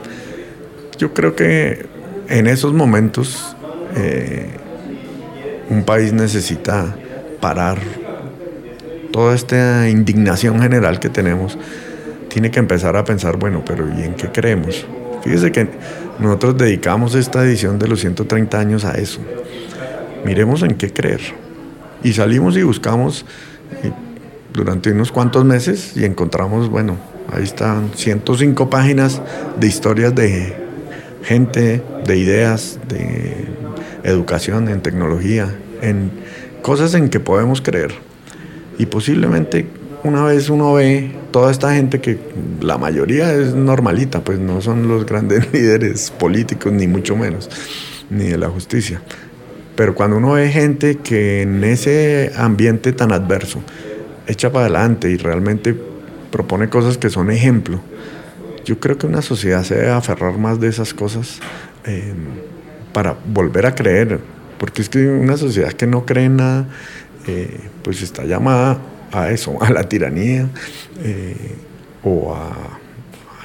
[0.98, 1.86] yo creo que
[2.28, 3.56] en esos momentos
[3.96, 4.50] eh,
[5.70, 6.96] un país necesita
[7.40, 7.78] parar
[9.12, 11.58] toda esta indignación general que tenemos,
[12.28, 14.86] tiene que empezar a pensar, bueno, pero ¿y en qué creemos?
[15.22, 15.68] Fíjese que
[16.18, 19.20] nosotros dedicamos esta edición de los 130 años a eso.
[20.24, 21.20] Miremos en qué creer.
[22.02, 23.24] Y salimos y buscamos
[24.52, 26.96] durante unos cuantos meses y encontramos, bueno,
[27.32, 29.20] ahí están 105 páginas
[29.58, 30.54] de historias de
[31.22, 33.46] gente, de ideas, de
[34.04, 36.10] educación, en tecnología, en
[36.62, 37.92] cosas en que podemos creer.
[38.78, 39.66] Y posiblemente
[40.04, 42.18] una vez uno ve toda esta gente que
[42.60, 47.50] la mayoría es normalita, pues no son los grandes líderes políticos, ni mucho menos,
[48.10, 49.02] ni de la justicia.
[49.76, 53.62] Pero cuando uno ve gente que en ese ambiente tan adverso
[54.28, 55.74] echa para adelante y realmente
[56.30, 57.80] propone cosas que son ejemplo,
[58.64, 61.40] yo creo que una sociedad se debe aferrar más de esas cosas
[61.86, 62.12] eh,
[62.92, 64.20] para volver a creer,
[64.58, 66.68] porque es que una sociedad que no cree en nada,
[67.26, 68.78] eh, pues está llamada
[69.10, 70.48] a eso, a la tiranía
[71.02, 71.54] eh,
[72.04, 72.78] o a,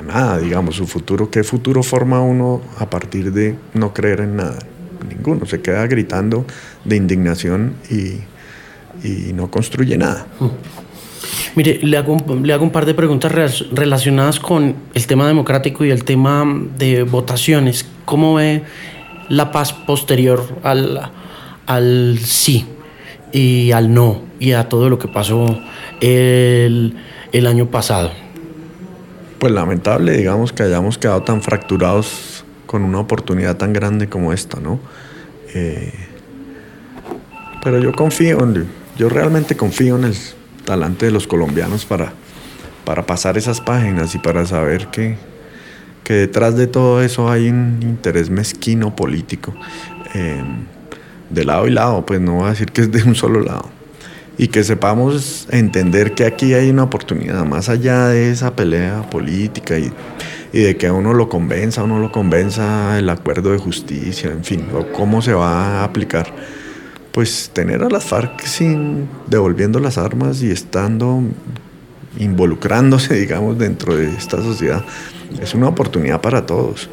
[0.06, 1.32] nada, digamos, su futuro.
[1.32, 4.60] ¿Qué futuro forma uno a partir de no creer en nada?
[5.08, 6.46] Ninguno, se queda gritando
[6.84, 8.20] de indignación y,
[9.04, 10.28] y no construye nada.
[10.40, 10.48] Mm.
[11.56, 13.32] Mire, le hago, un, le hago un par de preguntas
[13.72, 16.46] relacionadas con el tema democrático y el tema
[16.78, 17.86] de votaciones.
[18.06, 18.64] ¿Cómo ve
[19.30, 21.12] la paz posterior al,
[21.66, 22.66] al sí
[23.32, 25.60] y al no y a todo lo que pasó
[26.02, 26.96] el,
[27.32, 28.12] el año pasado?
[29.40, 34.60] Pues lamentable, digamos, que hayamos quedado tan fracturados con una oportunidad tan grande como esta,
[34.60, 34.80] ¿no?
[35.54, 35.94] Eh,
[37.64, 40.16] pero yo confío, en, yo realmente confío en el
[40.66, 42.14] talante de los colombianos para,
[42.86, 45.18] para pasar esas páginas y para saber que,
[46.04, 49.54] que detrás de todo eso hay un interés mezquino político.
[50.14, 50.66] Em,
[51.30, 53.70] de lado y lado, pues no voy a decir que es de un solo lado.
[54.38, 59.78] Y que sepamos entender que aquí hay una oportunidad, más allá de esa pelea política
[59.78, 59.92] y,
[60.52, 64.32] y de que a uno lo convenza, a uno lo convenza el acuerdo de justicia,
[64.32, 66.34] en fin, o cómo se va a aplicar
[67.14, 71.22] pues tener a las FARC sin devolviendo las armas y estando
[72.18, 74.84] involucrándose, digamos, dentro de esta sociedad,
[75.42, 76.90] es una oportunidad para todos,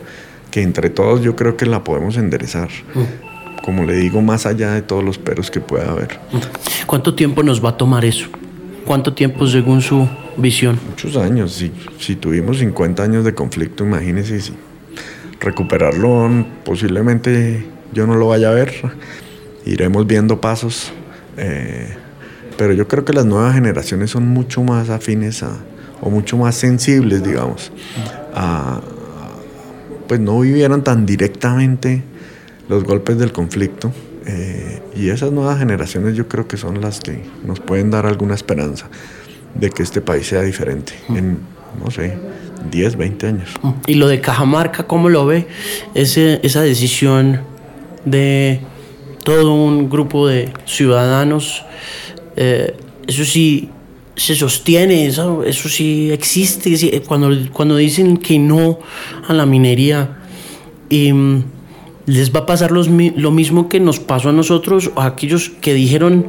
[0.50, 2.68] que entre todos yo creo que la podemos enderezar.
[2.94, 3.64] Mm.
[3.64, 6.18] Como le digo, más allá de todos los peros que pueda haber.
[6.33, 6.87] Mm.
[6.87, 8.28] ¿Cuánto tiempo nos va a tomar eso?
[8.85, 10.78] ¿Cuánto tiempo según su visión?
[10.88, 11.52] Muchos años.
[11.52, 14.52] Si, si tuvimos 50 años de conflicto, imagínese si
[15.40, 16.28] recuperarlo
[16.64, 18.72] posiblemente yo no lo vaya a ver
[19.66, 20.92] iremos viendo pasos,
[21.36, 21.94] eh,
[22.56, 25.58] pero yo creo que las nuevas generaciones son mucho más afines a,
[26.00, 27.72] o mucho más sensibles, digamos,
[28.34, 28.80] a,
[30.08, 32.02] pues no vivieron tan directamente
[32.68, 33.92] los golpes del conflicto.
[34.26, 38.34] Eh, y esas nuevas generaciones yo creo que son las que nos pueden dar alguna
[38.34, 38.88] esperanza
[39.54, 41.16] de que este país sea diferente mm.
[41.16, 41.38] en,
[41.82, 42.16] no sé,
[42.70, 43.50] 10, 20 años.
[43.86, 45.46] Y lo de Cajamarca, ¿cómo lo ve?
[45.94, 47.40] Ese, esa decisión
[48.04, 48.60] de
[49.24, 51.64] todo un grupo de ciudadanos.
[52.37, 52.74] Eh,
[53.06, 53.68] eso sí
[54.16, 57.02] se sostiene, eso, eso sí existe.
[57.06, 58.78] Cuando, cuando dicen que no
[59.26, 60.18] a la minería,
[60.90, 61.38] mm,
[62.06, 66.26] les va a pasar lo mismo que nos pasó a nosotros, a aquellos que dijeron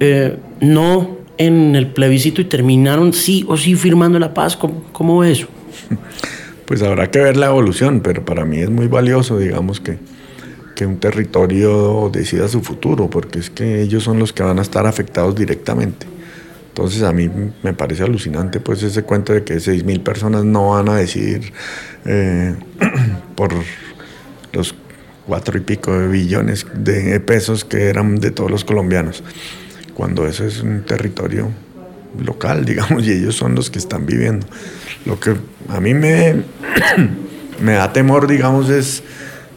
[0.00, 4.56] eh, no en el plebiscito y terminaron sí o sí firmando la paz.
[4.56, 5.46] ¿Cómo, ¿Cómo eso?
[6.64, 9.98] Pues habrá que ver la evolución, pero para mí es muy valioso, digamos que
[10.86, 14.86] un territorio decida su futuro, porque es que ellos son los que van a estar
[14.86, 16.06] afectados directamente.
[16.68, 17.30] Entonces a mí
[17.62, 21.52] me parece alucinante pues ese cuento de que 6.000 personas no van a decidir
[22.06, 22.54] eh,
[23.36, 23.52] por
[24.52, 24.74] los
[25.26, 29.22] cuatro y pico de billones de pesos que eran de todos los colombianos,
[29.94, 31.50] cuando eso es un territorio
[32.18, 34.46] local, digamos, y ellos son los que están viviendo.
[35.04, 35.36] Lo que
[35.68, 36.42] a mí me,
[37.60, 39.02] me da temor, digamos, es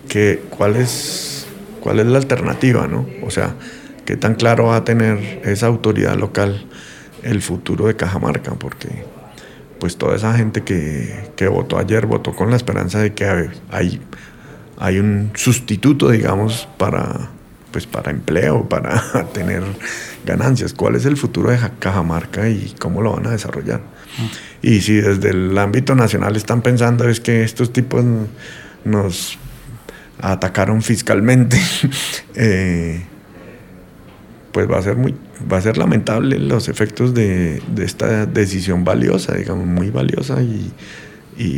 [0.08, 1.48] que cuál es,
[1.82, 3.06] cuál es la alternativa, ¿no?
[3.24, 3.56] O sea,
[4.06, 6.66] qué tan claro va a tener esa autoridad local
[7.24, 9.04] el futuro de Cajamarca, porque
[9.80, 13.26] pues toda esa gente que, que votó ayer votó con la esperanza de que
[13.72, 14.02] hay,
[14.78, 17.30] hay un sustituto, digamos, para,
[17.72, 19.64] pues para empleo, para tener
[20.26, 20.74] ganancias.
[20.74, 23.80] ¿Cuál es el futuro de Cajamarca y cómo lo van a desarrollar?
[23.80, 24.68] Mm.
[24.68, 28.04] Y si desde el ámbito nacional están pensando es que estos tipos
[28.84, 29.38] nos
[30.20, 31.60] atacaron fiscalmente,
[32.36, 33.04] eh,
[34.52, 35.16] pues va a ser muy,
[35.52, 40.72] va a ser lamentable los efectos de, esta decisión valiosa, digamos, muy valiosa y,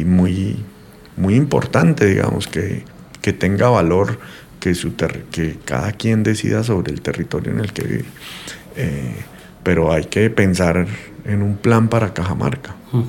[0.05, 0.57] muy,
[1.15, 2.83] muy importante, digamos, que,
[3.21, 4.19] que tenga valor
[4.59, 4.95] que, su
[5.31, 8.05] que cada quien decida sobre el territorio en el que vive.
[8.75, 9.15] Eh,
[9.63, 10.87] pero hay que pensar
[11.25, 12.75] en un plan para Cajamarca.
[12.91, 13.01] Mm.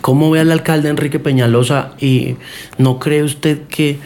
[0.00, 2.36] ¿Cómo ve al alcalde Enrique Peñalosa y
[2.78, 3.98] no cree usted que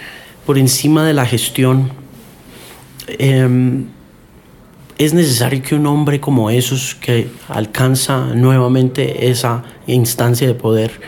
[0.50, 1.92] por encima de la gestión
[3.06, 3.84] em,
[4.98, 11.02] es necesario que un hombre como esos que alcanza nuevamente esa instancia de poder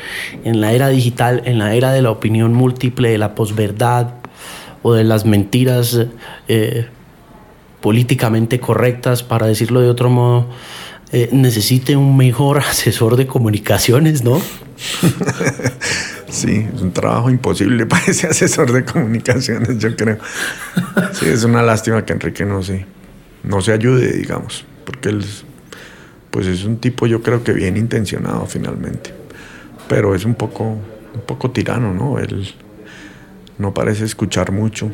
[0.44, 4.14] en la era digital, en la era de la opinión múltiple, de la posverdad
[4.84, 5.98] o de las mentiras
[6.46, 6.86] eh,
[7.80, 10.46] políticamente correctas, para decirlo de otro modo,
[11.10, 14.40] eh, necesite un mejor asesor de comunicaciones, ¿no?
[16.32, 20.16] Sí, es un trabajo imposible para ese asesor de comunicaciones, yo creo.
[21.12, 22.86] Sí, es una lástima que Enrique no se,
[23.44, 25.24] no se ayude, digamos, porque él
[26.30, 29.12] pues es un tipo yo creo que bien intencionado finalmente,
[29.86, 32.18] pero es un poco, un poco tirano, ¿no?
[32.18, 32.50] Él
[33.58, 34.90] no parece escuchar mucho,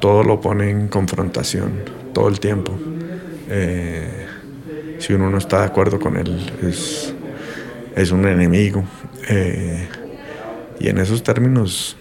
[0.00, 1.72] todo lo pone en confrontación
[2.14, 2.72] todo el tiempo.
[3.50, 4.26] Eh,
[4.98, 7.12] si uno no está de acuerdo con él, es,
[7.94, 8.82] es un enemigo.
[9.28, 9.86] Eh,
[10.78, 11.96] y en esos términos,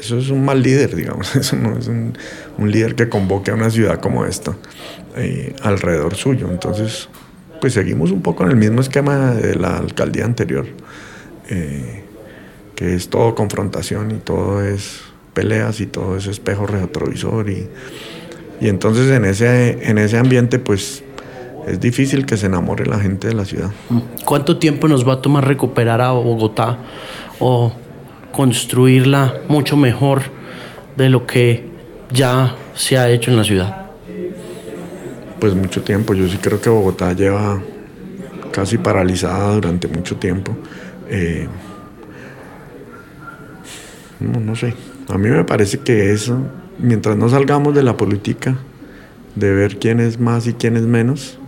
[0.00, 1.34] eso es un mal líder, digamos.
[1.36, 2.14] Eso no es un,
[2.58, 4.56] un líder que convoque a una ciudad como esta
[5.16, 6.48] eh, alrededor suyo.
[6.50, 7.08] Entonces,
[7.60, 10.66] pues seguimos un poco en el mismo esquema de la alcaldía anterior,
[11.48, 12.02] eh,
[12.74, 15.02] que es todo confrontación y todo es
[15.34, 17.48] peleas y todo es espejo retrovisor.
[17.48, 17.68] Y,
[18.60, 21.04] y entonces en ese, en ese ambiente, pues
[21.66, 23.70] es difícil que se enamore la gente de la ciudad.
[24.24, 26.78] ¿Cuánto tiempo nos va a tomar recuperar a Bogotá
[27.38, 27.72] o
[28.32, 30.22] construirla mucho mejor
[30.96, 31.64] de lo que
[32.10, 33.86] ya se ha hecho en la ciudad?
[35.38, 36.14] Pues mucho tiempo.
[36.14, 37.60] Yo sí creo que Bogotá lleva
[38.52, 40.56] casi paralizada durante mucho tiempo.
[41.08, 41.48] Eh,
[44.20, 44.74] no, sé.
[45.08, 46.38] A mí me parece que eso,
[46.78, 48.56] mientras no salgamos de la política,
[49.34, 51.38] de ver quién es más y quién es menos,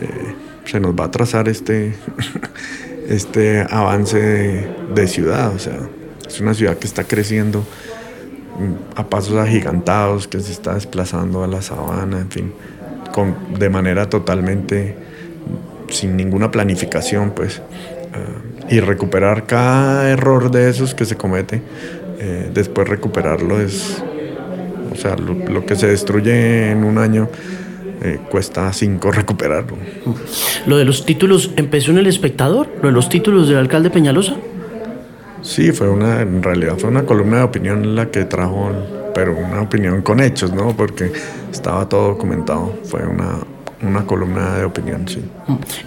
[0.00, 0.34] eh,
[0.66, 1.94] se nos va a trazar este,
[3.08, 5.54] este avance de, ciudad.
[5.54, 5.78] O sea,
[6.26, 11.46] es una ciudad que está creciendo mm, a pasos agigantados, que se está desplazando a
[11.46, 12.52] la sabana, en fin,
[13.12, 14.96] con, de manera totalmente
[15.88, 17.62] sin ninguna planificación, pues.
[18.12, 21.62] Ah, y recuperar cada error de esos que se comete,
[22.18, 24.02] eh, después recuperarlo es,
[24.90, 27.28] o sea, lo que se destruye en un año
[28.02, 29.76] eh, cuesta cinco recuperarlo.
[30.66, 32.68] ¿Lo de los títulos empezó en El Espectador?
[32.82, 34.36] ¿Lo de los títulos del alcalde Peñalosa?
[35.42, 38.70] Sí, fue una, en realidad fue una columna de opinión la que trajo,
[39.14, 40.76] pero una opinión con hechos, ¿no?
[40.76, 41.12] Porque
[41.52, 42.74] estaba todo documentado.
[42.84, 43.38] Fue una,
[43.82, 45.20] una columna de opinión, sí.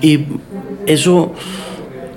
[0.02, 0.26] ¿Y
[0.86, 1.34] eso,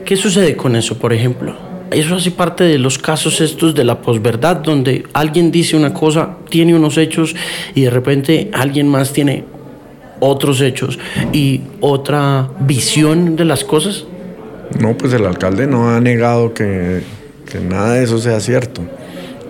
[0.05, 1.55] qué sucede con eso, por ejemplo?
[1.91, 6.37] Eso hace parte de los casos estos de la posverdad, donde alguien dice una cosa,
[6.49, 7.35] tiene unos hechos
[7.75, 9.45] y de repente alguien más tiene
[10.23, 11.01] otros hechos
[11.33, 14.07] y otra visión de las cosas?
[14.81, 17.03] No, pues el alcalde no ha negado que,
[17.69, 18.83] nada de eso sea cierto.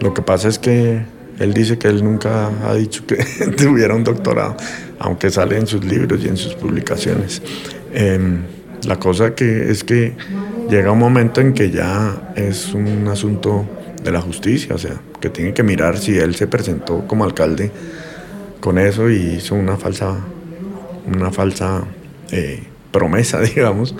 [0.00, 1.02] Lo que pasa es que
[1.38, 3.16] él dice que él nunca ha dicho que
[3.56, 4.56] tuviera un doctorado,
[4.98, 7.42] aunque sale en sus libros y en sus publicaciones.
[7.92, 8.40] Em,
[8.86, 10.14] la cosa que es que
[10.70, 13.66] llega un momento en que ya es un asunto
[14.02, 17.70] de la justicia, o sea, que tiene que mirar si él se presentó como alcalde
[18.60, 20.16] con eso y hizo una falsa
[21.06, 21.84] una falsa
[22.30, 23.94] eh, promesa, digamos,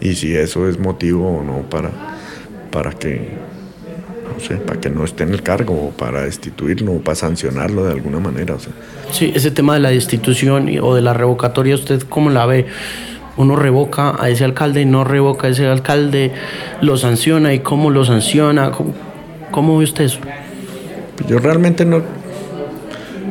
[0.00, 1.90] y si eso es motivo o no para,
[2.70, 3.46] para que
[4.36, 7.84] no sé, para que no esté en el cargo o para destituirlo o para sancionarlo
[7.84, 8.54] de alguna manera.
[8.54, 8.58] O
[9.12, 12.66] Sí, ese tema de la destitución o de la revocatoria, ¿usted cómo la ve?
[13.36, 16.32] Uno revoca a ese alcalde, no revoca a ese alcalde,
[16.80, 18.70] lo sanciona y cómo lo sanciona.
[18.70, 18.94] ¿Cómo,
[19.50, 20.20] cómo ve usted eso?
[21.28, 22.02] Yo realmente no,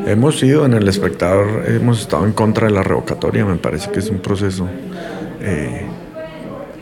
[0.06, 3.97] Hemos sido en el espectador, hemos estado en contra de la revocatoria, me parece que
[3.97, 4.68] es un proceso
[5.41, 5.82] eh,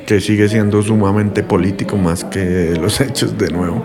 [0.06, 3.82] que sigue siendo sumamente político más que los hechos de nuevo,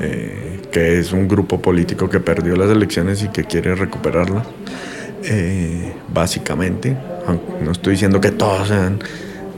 [0.00, 4.46] eh, que es un grupo político que perdió las elecciones y que quiere recuperarlas,
[5.22, 6.96] eh, básicamente.
[7.62, 9.00] No estoy diciendo que todos sean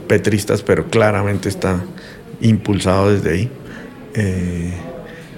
[0.09, 1.79] petristas, pero claramente está
[2.41, 3.51] impulsado desde ahí.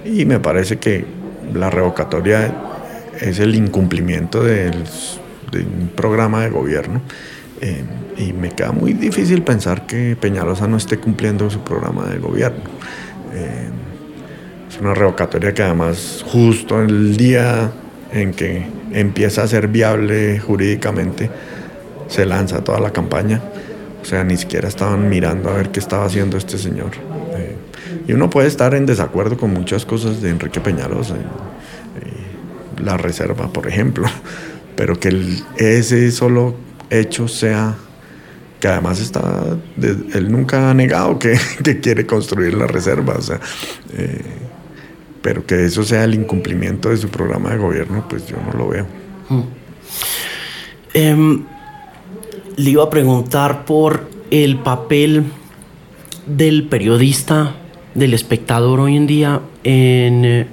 [0.04, 1.04] y me parece que
[1.54, 2.73] la revocatoria
[3.20, 4.74] es el incumplimiento del,
[5.94, 7.00] programa de gobierno.
[7.60, 7.84] Eh,
[8.18, 12.64] y me queda muy difícil pensar que Peñalosa no esté cumpliendo su programa de gobierno.
[13.32, 13.68] Eh,
[14.68, 17.70] es una revocatoria que además justo el día
[18.12, 21.30] en que empieza a ser viable jurídicamente,
[22.08, 23.40] se lanza toda la campaña.
[24.02, 26.90] O sea, ni siquiera estaban mirando a ver qué estaba haciendo este señor.
[27.36, 27.56] Eh,
[28.08, 31.16] y uno puede estar en desacuerdo con muchas cosas de Enrique Peñalosa
[32.82, 34.06] la reserva, por ejemplo,
[34.76, 36.54] pero que ese solo
[36.90, 37.76] hecho sea
[38.60, 41.36] que además está, él nunca ha negado que,
[41.82, 43.38] quiere construir la reserva, o sea,
[43.92, 44.22] eh,
[45.20, 48.68] pero que eso sea el incumplimiento de su programa de gobierno, pues yo no lo
[48.68, 48.86] veo.
[49.28, 49.40] Mm.
[50.94, 51.44] Em,
[52.56, 55.24] le iba a preguntar por el papel
[56.26, 57.56] del periodista,
[57.94, 60.46] del espectador hoy en día en eh,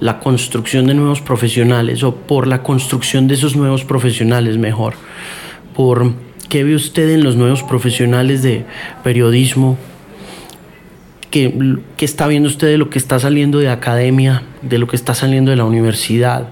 [0.00, 4.94] la construcción de nuevos profesionales o por la construcción de esos nuevos profesionales mejor.
[5.74, 6.12] Por
[6.48, 8.64] qué ve usted en los nuevos profesionales de
[9.02, 9.78] periodismo,
[11.30, 14.96] ¿Qué, ¿Qué, está viendo usted de lo que está saliendo de academia, de lo que
[14.96, 16.48] está saliendo de la universidad?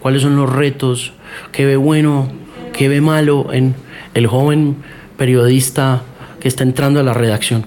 [0.00, 1.12] ¿Cuáles son los retos?
[1.52, 2.28] ¿Qué ve bueno?
[2.72, 3.74] ¿Qué ve malo en
[4.14, 4.76] el joven
[5.16, 6.02] periodista
[6.40, 7.66] que está entrando a la redacción?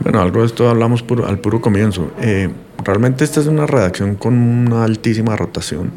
[0.00, 2.10] Bueno, algo de esto hablamos al puro comienzo.
[2.20, 2.48] Eh,
[2.84, 5.92] realmente esta es una redacción con una altísima rotación.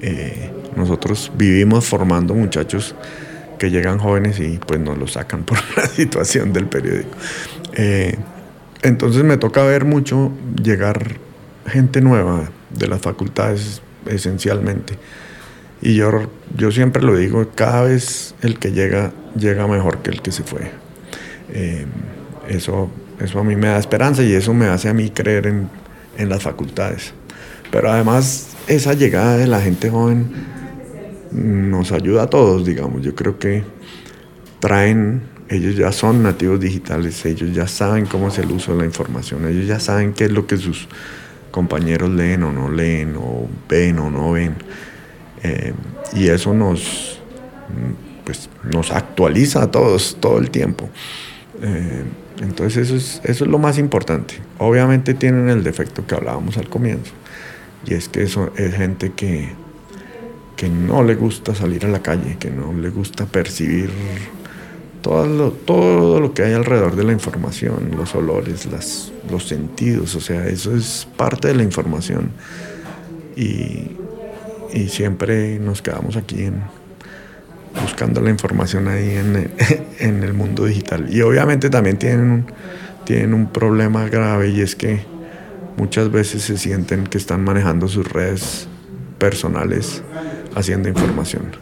[0.00, 2.94] Eh, nosotros vivimos formando muchachos
[3.58, 7.16] que llegan jóvenes y pues nos lo sacan por la situación del periódico.
[7.74, 8.16] Eh,
[8.82, 10.32] entonces me toca ver mucho
[10.62, 11.18] llegar
[11.66, 14.98] gente nueva de las facultades esencialmente.
[15.82, 20.22] Y yo, yo siempre lo digo, cada vez el que llega llega mejor que el
[20.22, 20.70] que se fue.
[22.48, 25.68] eso eso a mí me da esperanza y eso me hace a mí creer en,
[26.18, 27.12] en las facultades.
[27.70, 30.26] Pero además esa llegada de la gente joven
[31.32, 33.02] nos ayuda a todos, digamos.
[33.02, 33.64] Yo creo que
[34.60, 38.84] traen, ellos ya son nativos digitales, ellos ya saben cómo es el uso de la
[38.84, 40.88] información, ellos ya saben qué es lo que sus
[41.50, 44.54] compañeros leen o no leen, o ven o no ven.
[45.42, 45.72] Eh,
[46.14, 47.20] y eso nos,
[48.24, 50.88] pues, nos actualiza a todos todo el tiempo.
[51.62, 52.04] Eh,
[52.40, 54.34] entonces eso es, eso es lo más importante.
[54.58, 57.12] Obviamente tienen el defecto que hablábamos al comienzo,
[57.86, 59.50] y es que eso es gente que,
[60.56, 63.90] que no le gusta salir a la calle, que no le gusta percibir
[65.02, 70.14] todo lo, todo lo que hay alrededor de la información, los olores, las, los sentidos,
[70.16, 72.30] o sea, eso es parte de la información.
[73.36, 73.92] Y,
[74.72, 76.62] y siempre nos quedamos aquí en,
[77.80, 79.16] buscando la información ahí
[79.98, 81.06] en, el mundo digital.
[81.10, 82.46] Y obviamente también tienen un,
[83.04, 85.00] tienen un problema grave y es que
[85.76, 88.68] muchas veces se sienten que están manejando sus redes
[89.18, 90.02] personales
[90.54, 91.52] haciendo información.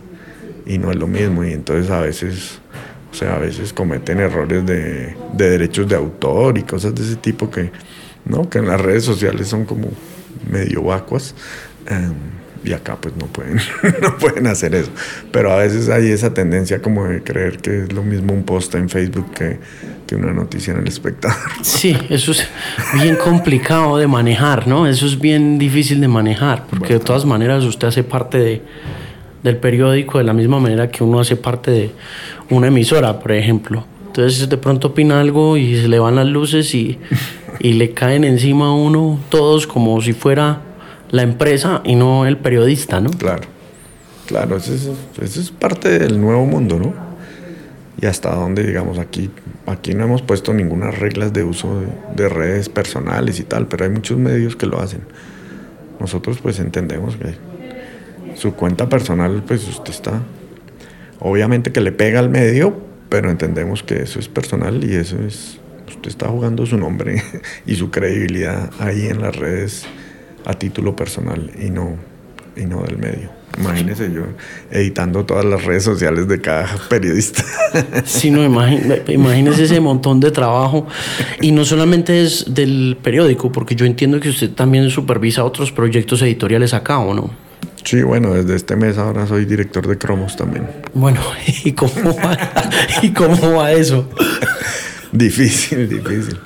[0.67, 1.45] Y no es lo mismo.
[1.45, 2.61] Y entonces a veces,
[3.13, 7.51] o sea, a veces cometen errores de, derechos de autor y cosas de ese tipo
[7.51, 7.71] que,
[8.25, 8.49] ¿no?
[8.49, 9.89] que en las redes sociales son como
[10.51, 11.35] medio vacuas.
[11.87, 12.34] Em,
[12.65, 13.61] y acá pues no pueden,
[14.03, 14.91] no pueden hacer eso.
[15.31, 18.75] Pero a veces hay esa tendencia como de creer que es lo mismo un post
[18.75, 19.59] en Facebook que,
[20.07, 21.37] que una noticia en el espectador.
[21.63, 22.49] Sí, eso es
[22.95, 24.87] bien complicado de manejar, ¿no?
[24.87, 28.63] Eso es bien difícil de manejar, porque de todas maneras usted hace parte de,
[29.43, 31.91] del periódico de la misma manera que uno hace parte de
[32.49, 33.85] una emisora, por ejemplo.
[34.07, 36.99] Entonces de pronto opina algo y se le van las luces y,
[37.59, 40.61] y le caen encima a uno todos como si fuera
[41.11, 43.11] la empresa y no el periodista, ¿no?
[43.11, 43.45] Claro,
[44.27, 46.95] claro, eso es, parte del nuevo mundo, ¿no?
[48.01, 49.31] Y hasta donde, digamos, aquí,
[49.67, 51.83] aquí no hemos puesto ninguna reglas de uso
[52.17, 55.03] de, redes personales y tal, pero hay muchos medios que lo hacen.
[56.01, 57.35] Nosotros pues entendemos que
[58.37, 60.21] su cuenta personal, pues usted está,
[61.21, 62.77] obviamente que le pega al medio,
[63.09, 67.23] pero entendemos que eso es personal y eso es, usted está jugando su nombre
[67.67, 69.87] y su credibilidad ahí en las redes
[70.45, 71.97] a título personal y no,
[72.57, 73.31] y no del medio.
[73.59, 74.23] Imagínese yo
[74.71, 77.45] editando todas las redes sociales de cada periodista.
[78.05, 80.87] Sí, no, imagínese ese montón de trabajo.
[81.41, 86.23] Y no solamente es del periódico, porque yo entiendo que usted también supervisa otros proyectos
[86.23, 87.31] editoriales acá, ¿o no?
[87.83, 90.67] Sí, bueno, desde este mes ahora soy director de Cromos también.
[90.95, 91.21] Bueno,
[91.65, 92.39] ¿y cómo va,
[93.03, 94.09] ¿y cómo va eso?
[95.13, 96.39] difícil, difícil.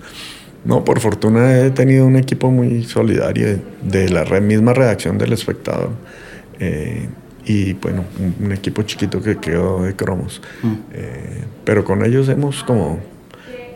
[0.65, 5.91] No, por fortuna he tenido un equipo muy solidario de, la misma redacción del espectador.
[6.59, 7.09] Eh,
[7.47, 8.05] y bueno,
[8.41, 10.43] un, equipo chiquito que quedó de cromos.
[10.63, 10.75] Mm.
[10.93, 12.99] Eh, pero con ellos hemos como...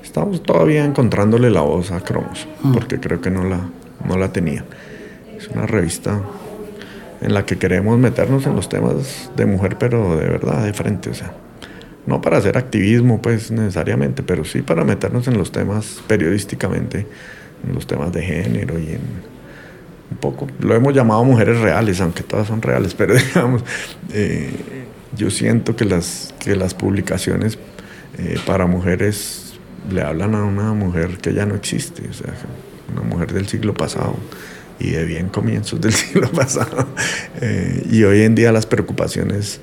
[0.02, 2.72] Estamos todavía encontrándole la voz a cromos, mm.
[2.72, 3.60] porque creo que no la,
[4.06, 4.64] no la tenía.
[5.36, 6.20] Es una revista
[7.20, 11.10] en la que queremos meternos en los temas de mujer, pero de verdad, de frente,
[11.10, 11.32] o sea
[12.06, 17.06] no para hacer activismo pues necesariamente, pero sí para meternos en los temas periodísticamente,
[17.66, 18.98] en los temas de género y
[20.10, 23.64] un poco, lo hemos llamado mujeres reales, aunque todas son reales, pero digamos,
[24.12, 24.50] eh,
[25.16, 27.58] yo siento que las, que las publicaciones
[28.18, 29.54] eh, para mujeres
[29.90, 32.32] le hablan a una mujer que ya no existe, o sea,
[32.92, 34.16] una mujer del siglo pasado
[34.78, 36.88] y de bien comienzos del siglo pasado.
[37.40, 39.60] Eh, y hoy en día las preocupaciones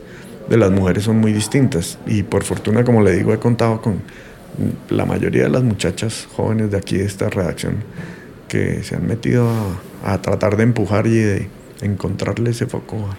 [0.50, 2.00] de las mujeres son muy distintas.
[2.08, 4.02] Y por fortuna, como le digo, he contado con
[4.90, 7.76] la mayoría de las muchachas jóvenes de aquí de esta redacción
[8.48, 9.48] que se han metido
[10.04, 11.50] a, tratar de empujar y de
[11.82, 13.10] encontrarle ese foco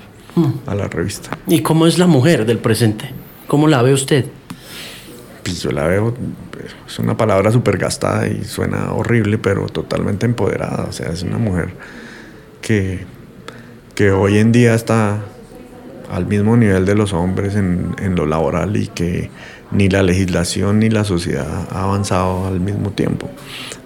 [0.66, 1.38] a, la revista.
[1.46, 3.10] ¿Y cómo es la mujer del presente?
[3.46, 4.26] ¿Cómo la ve usted?
[5.44, 6.14] Pues yo la veo,
[6.86, 10.86] es una palabra súper gastada y suena horrible, pero totalmente empoderada.
[10.88, 11.70] O sea, es una mujer
[12.60, 13.04] que,
[13.94, 15.20] que hoy en día está
[16.10, 19.30] al mismo nivel de los hombres en, en lo laboral y que
[19.70, 23.30] ni la legislación ni la sociedad ha avanzado al mismo tiempo.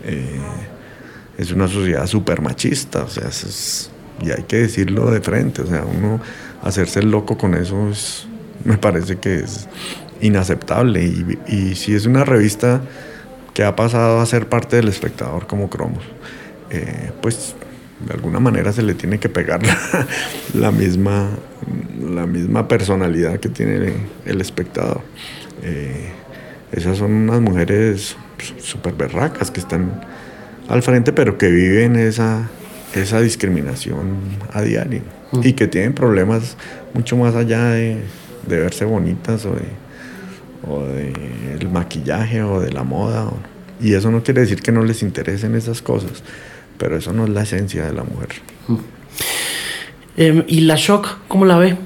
[0.05, 0.41] Eh,
[1.37, 3.29] es una sociedad súper machista, o sea,
[4.23, 6.21] y hay que decirlo de frente, o sea, uno
[6.63, 8.27] hacerse el loco con eso es,
[8.65, 9.69] me parece que es
[10.21, 12.81] inaceptable y, y si es una revista
[13.53, 16.05] que ha pasado a ser parte del espectador como Cromos,
[16.71, 17.55] eh, pues
[18.07, 19.61] de alguna manera se le tiene que pegar
[20.55, 21.31] la, misma,
[22.01, 23.93] la misma personalidad que tiene
[24.25, 25.01] el espectador.
[25.63, 26.11] Eh,
[26.73, 28.17] esas son unas mujeres
[28.59, 30.03] súper berracas que están
[30.69, 32.49] al frente, pero que viven esa,
[32.95, 34.19] esa discriminación
[34.53, 35.03] a diario
[35.43, 36.57] y que tienen problemas
[36.93, 38.03] mucho más allá de,
[38.47, 41.13] verse bonitas o de,
[41.59, 43.31] el maquillaje o de la moda.
[43.81, 46.23] y eso no quiere decir que no les interesen esas cosas,
[46.79, 48.29] pero eso no es la esencia de la mujer.
[48.69, 48.77] Mm.
[50.17, 51.77] Em, ¿Y la shock, cómo la ve?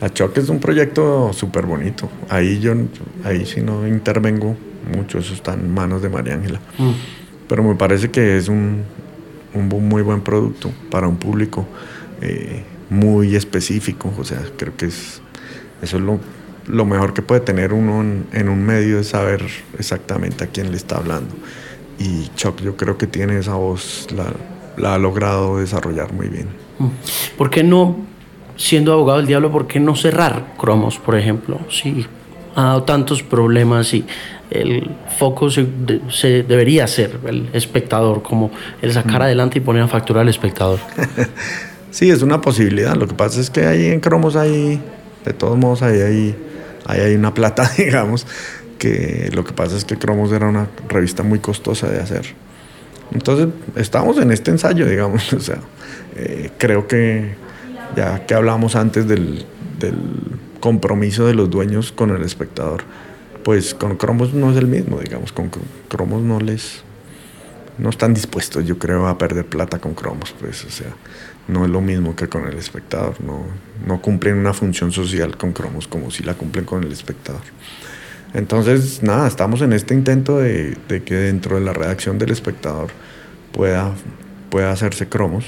[0.00, 2.08] La Choque es un proyecto súper bonito.
[2.28, 2.72] Ahí yo,
[3.24, 4.56] ahí sí no intervengo
[4.94, 6.60] mucho, eso está en manos de María Ángela.
[6.78, 6.90] Mm.
[7.48, 8.82] Pero me parece que es un,
[9.54, 11.66] un, muy buen producto para un público
[12.20, 14.12] eh, muy específico.
[14.18, 15.20] O sea, creo que es,
[15.82, 16.20] eso es lo,
[16.68, 18.00] lo mejor que puede tener uno
[18.32, 19.44] en, un medio, es saber
[19.78, 21.34] exactamente a quién le está hablando.
[21.98, 24.32] Y Chuck yo creo que tiene esa voz, la,
[24.76, 26.48] la ha logrado desarrollar muy bien.
[26.78, 26.88] Mm.
[27.36, 28.08] ¿Por qué no
[28.58, 31.58] siendo abogado del diablo, ¿por qué no cerrar cromos, por ejemplo?
[31.70, 32.06] Si
[32.54, 34.04] ha dado tantos problemas y
[34.50, 35.64] el foco se,
[36.42, 38.50] debería ser el espectador, como
[38.82, 39.22] el sacar mm.
[39.22, 40.80] adelante y poner a facturar al espectador.
[41.90, 42.96] sí, es una posibilidad.
[42.96, 44.80] Lo que pasa es que ahí en cromos hay,
[45.24, 46.36] de todos modos, ahí hay,
[46.86, 48.26] ahí hay una plata, digamos,
[48.78, 52.26] que lo que pasa es que cromos era una revista muy costosa de hacer.
[53.12, 55.58] Entonces, estamos en este ensayo, digamos, o sea,
[56.16, 57.34] eh, creo que
[57.96, 59.44] ya que hablábamos antes del,
[60.60, 62.82] compromiso de los dueños con el espectador,
[63.44, 65.50] pues con Cromos no es el mismo, digamos, con
[65.88, 66.82] Cromos no les
[67.78, 70.94] no están dispuestos, yo creo, a perder plata con cromos, pues, o sea,
[71.46, 73.44] no es lo mismo que con el espectador, no,
[73.86, 77.42] no cumplen una función social con cromos como si la cumplen con el espectador.
[78.34, 82.88] Entonces, nada, estamos en este intento de, de que dentro de la redacción del espectador
[83.52, 83.92] pueda,
[84.50, 85.46] pueda hacerse cromos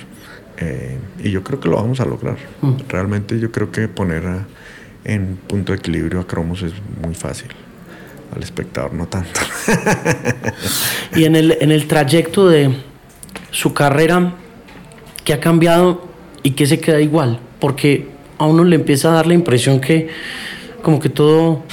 [0.60, 2.36] eh, y yo creo que lo vamos a lograr.
[2.60, 2.72] Mm.
[2.88, 4.24] Realmente yo creo que poner
[5.04, 6.72] en punto de equilibrio a cromos es
[7.02, 7.48] muy fácil.
[8.34, 9.40] Al espectador no tanto.
[11.16, 12.70] y en el, en el trayecto de
[13.50, 14.34] su carrera,
[15.24, 16.08] ¿qué ha cambiado
[16.42, 17.40] y qué se queda igual?
[17.58, 18.08] Porque
[18.38, 20.08] a uno le empieza a dar la impresión que
[20.82, 21.64] como que todo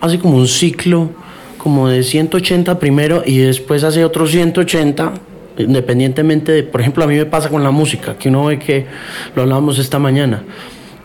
[0.00, 1.10] hace como un ciclo
[1.58, 5.14] como de 180 primero y después hace otro 180
[5.58, 8.86] independientemente de, por ejemplo, a mí me pasa con la música, que uno ve que
[9.34, 10.44] lo hablábamos esta mañana,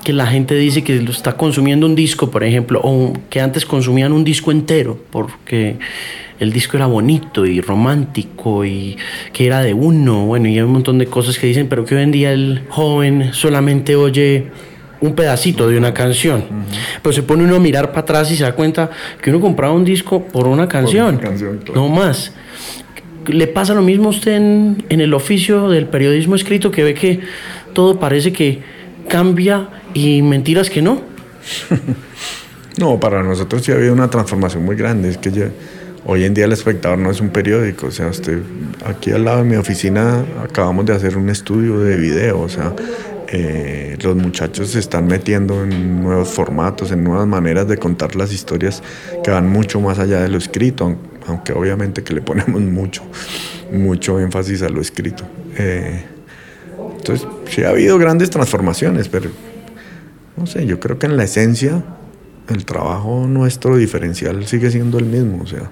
[0.03, 3.65] que la gente dice que lo está consumiendo un disco, por ejemplo, o que antes
[3.65, 5.77] consumían un disco entero, porque
[6.39, 8.97] el disco era bonito y romántico y
[9.31, 11.95] que era de uno, bueno, y hay un montón de cosas que dicen, pero que
[11.95, 14.47] hoy en día el joven solamente oye
[15.01, 16.43] un pedacito de una canción.
[17.01, 18.89] Pero se pone uno a mirar para atrás y se da cuenta
[19.21, 21.19] que uno compraba un disco por una canción,
[21.75, 22.31] no más.
[23.27, 27.19] ¿Le pasa lo mismo a usted en, el oficio del periodismo escrito que ve que
[27.73, 28.61] todo parece que
[29.07, 31.01] cambia y mentiras que no?
[32.79, 35.09] no, para nosotros sí ha habido una transformación muy grande.
[35.09, 35.51] Es que
[36.05, 37.87] hoy en día el espectador no es un periódico.
[37.87, 38.39] O sea, usted,
[38.85, 42.41] aquí al lado de mi oficina acabamos de hacer un estudio de video.
[42.41, 42.73] O sea,
[43.31, 48.33] eh, los muchachos se están metiendo en nuevos formatos, en nuevas maneras de contar las
[48.33, 48.83] historias
[49.23, 53.03] que van mucho más allá de lo escrito aunque obviamente que le ponemos mucho,
[53.71, 55.23] mucho énfasis a lo escrito.
[55.57, 56.03] Eh,
[56.97, 59.29] entonces, sí ha habido grandes transformaciones, pero
[60.37, 61.83] no sé, yo creo que en la esencia
[62.49, 65.43] el trabajo nuestro diferencial sigue siendo el mismo.
[65.43, 65.71] O sea,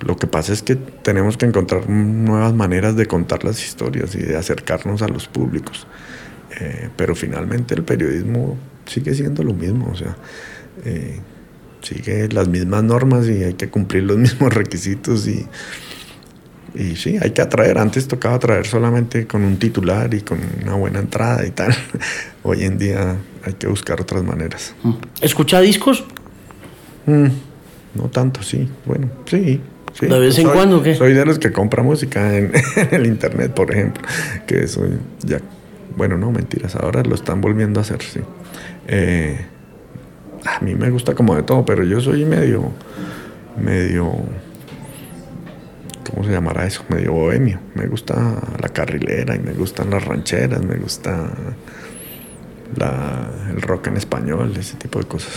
[0.00, 4.18] lo que pasa es que tenemos que encontrar nuevas maneras de contar las historias y
[4.18, 5.86] de acercarnos a los públicos.
[6.60, 9.90] Eh, pero finalmente el periodismo sigue siendo lo mismo.
[9.92, 10.16] O sea,
[10.84, 11.18] eh,
[11.82, 15.46] sigue las mismas normas y hay que cumplir los mismos requisitos y
[16.74, 17.78] Y sí, hay que atraer.
[17.78, 21.74] Antes tocaba atraer solamente con un titular y con una buena entrada y tal.
[22.42, 24.74] Hoy en día hay que buscar otras maneras.
[24.82, 24.94] Mm.
[25.20, 26.04] ¿Escucha discos?
[27.06, 27.28] Mm,
[27.94, 28.68] no tanto, sí.
[28.86, 29.60] Bueno, sí.
[29.92, 30.06] sí.
[30.06, 30.94] ¿De vez en cuando qué?
[30.94, 32.52] Soy de los que compra música en,
[32.90, 34.02] el internet, por ejemplo.
[34.46, 35.40] Que soy ya.
[35.96, 36.76] Bueno, no, mentiras.
[36.76, 38.20] Ahora lo están volviendo a hacer, sí.
[38.86, 39.46] Eh,
[40.44, 42.70] a mí me gusta como de todo, pero yo soy medio.
[43.56, 44.12] medio
[46.14, 46.84] ¿cómo se llamará eso?
[46.88, 47.58] Medio bohemio.
[47.74, 48.14] Me gusta
[48.60, 51.30] la carrilera y me gustan las rancheras, me gusta
[53.50, 55.32] el rock en español, ese tipo de cosas.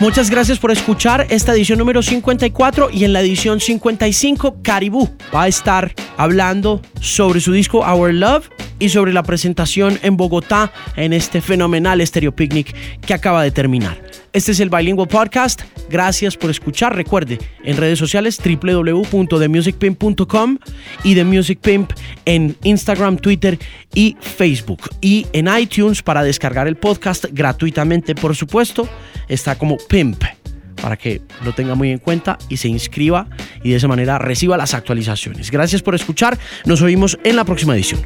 [0.00, 5.44] Muchas gracias por escuchar esta edición número 54 y en la edición 55 Caribú va
[5.44, 11.12] a estar hablando sobre su disco Our Love y sobre la presentación en Bogotá en
[11.12, 14.23] este fenomenal Stereo Picnic que acaba de terminar.
[14.34, 15.62] Este es el Bilingual Podcast.
[15.88, 16.96] Gracias por escuchar.
[16.96, 20.58] Recuerde, en redes sociales www.themusicpimp.com
[21.04, 21.92] y The Music Pimp
[22.24, 23.56] en Instagram, Twitter
[23.94, 24.90] y Facebook.
[25.00, 28.88] Y en iTunes para descargar el podcast gratuitamente, por supuesto,
[29.28, 30.24] está como Pimp
[30.82, 33.28] para que lo tenga muy en cuenta y se inscriba
[33.62, 35.52] y de esa manera reciba las actualizaciones.
[35.52, 36.36] Gracias por escuchar.
[36.64, 38.00] Nos oímos en la próxima edición.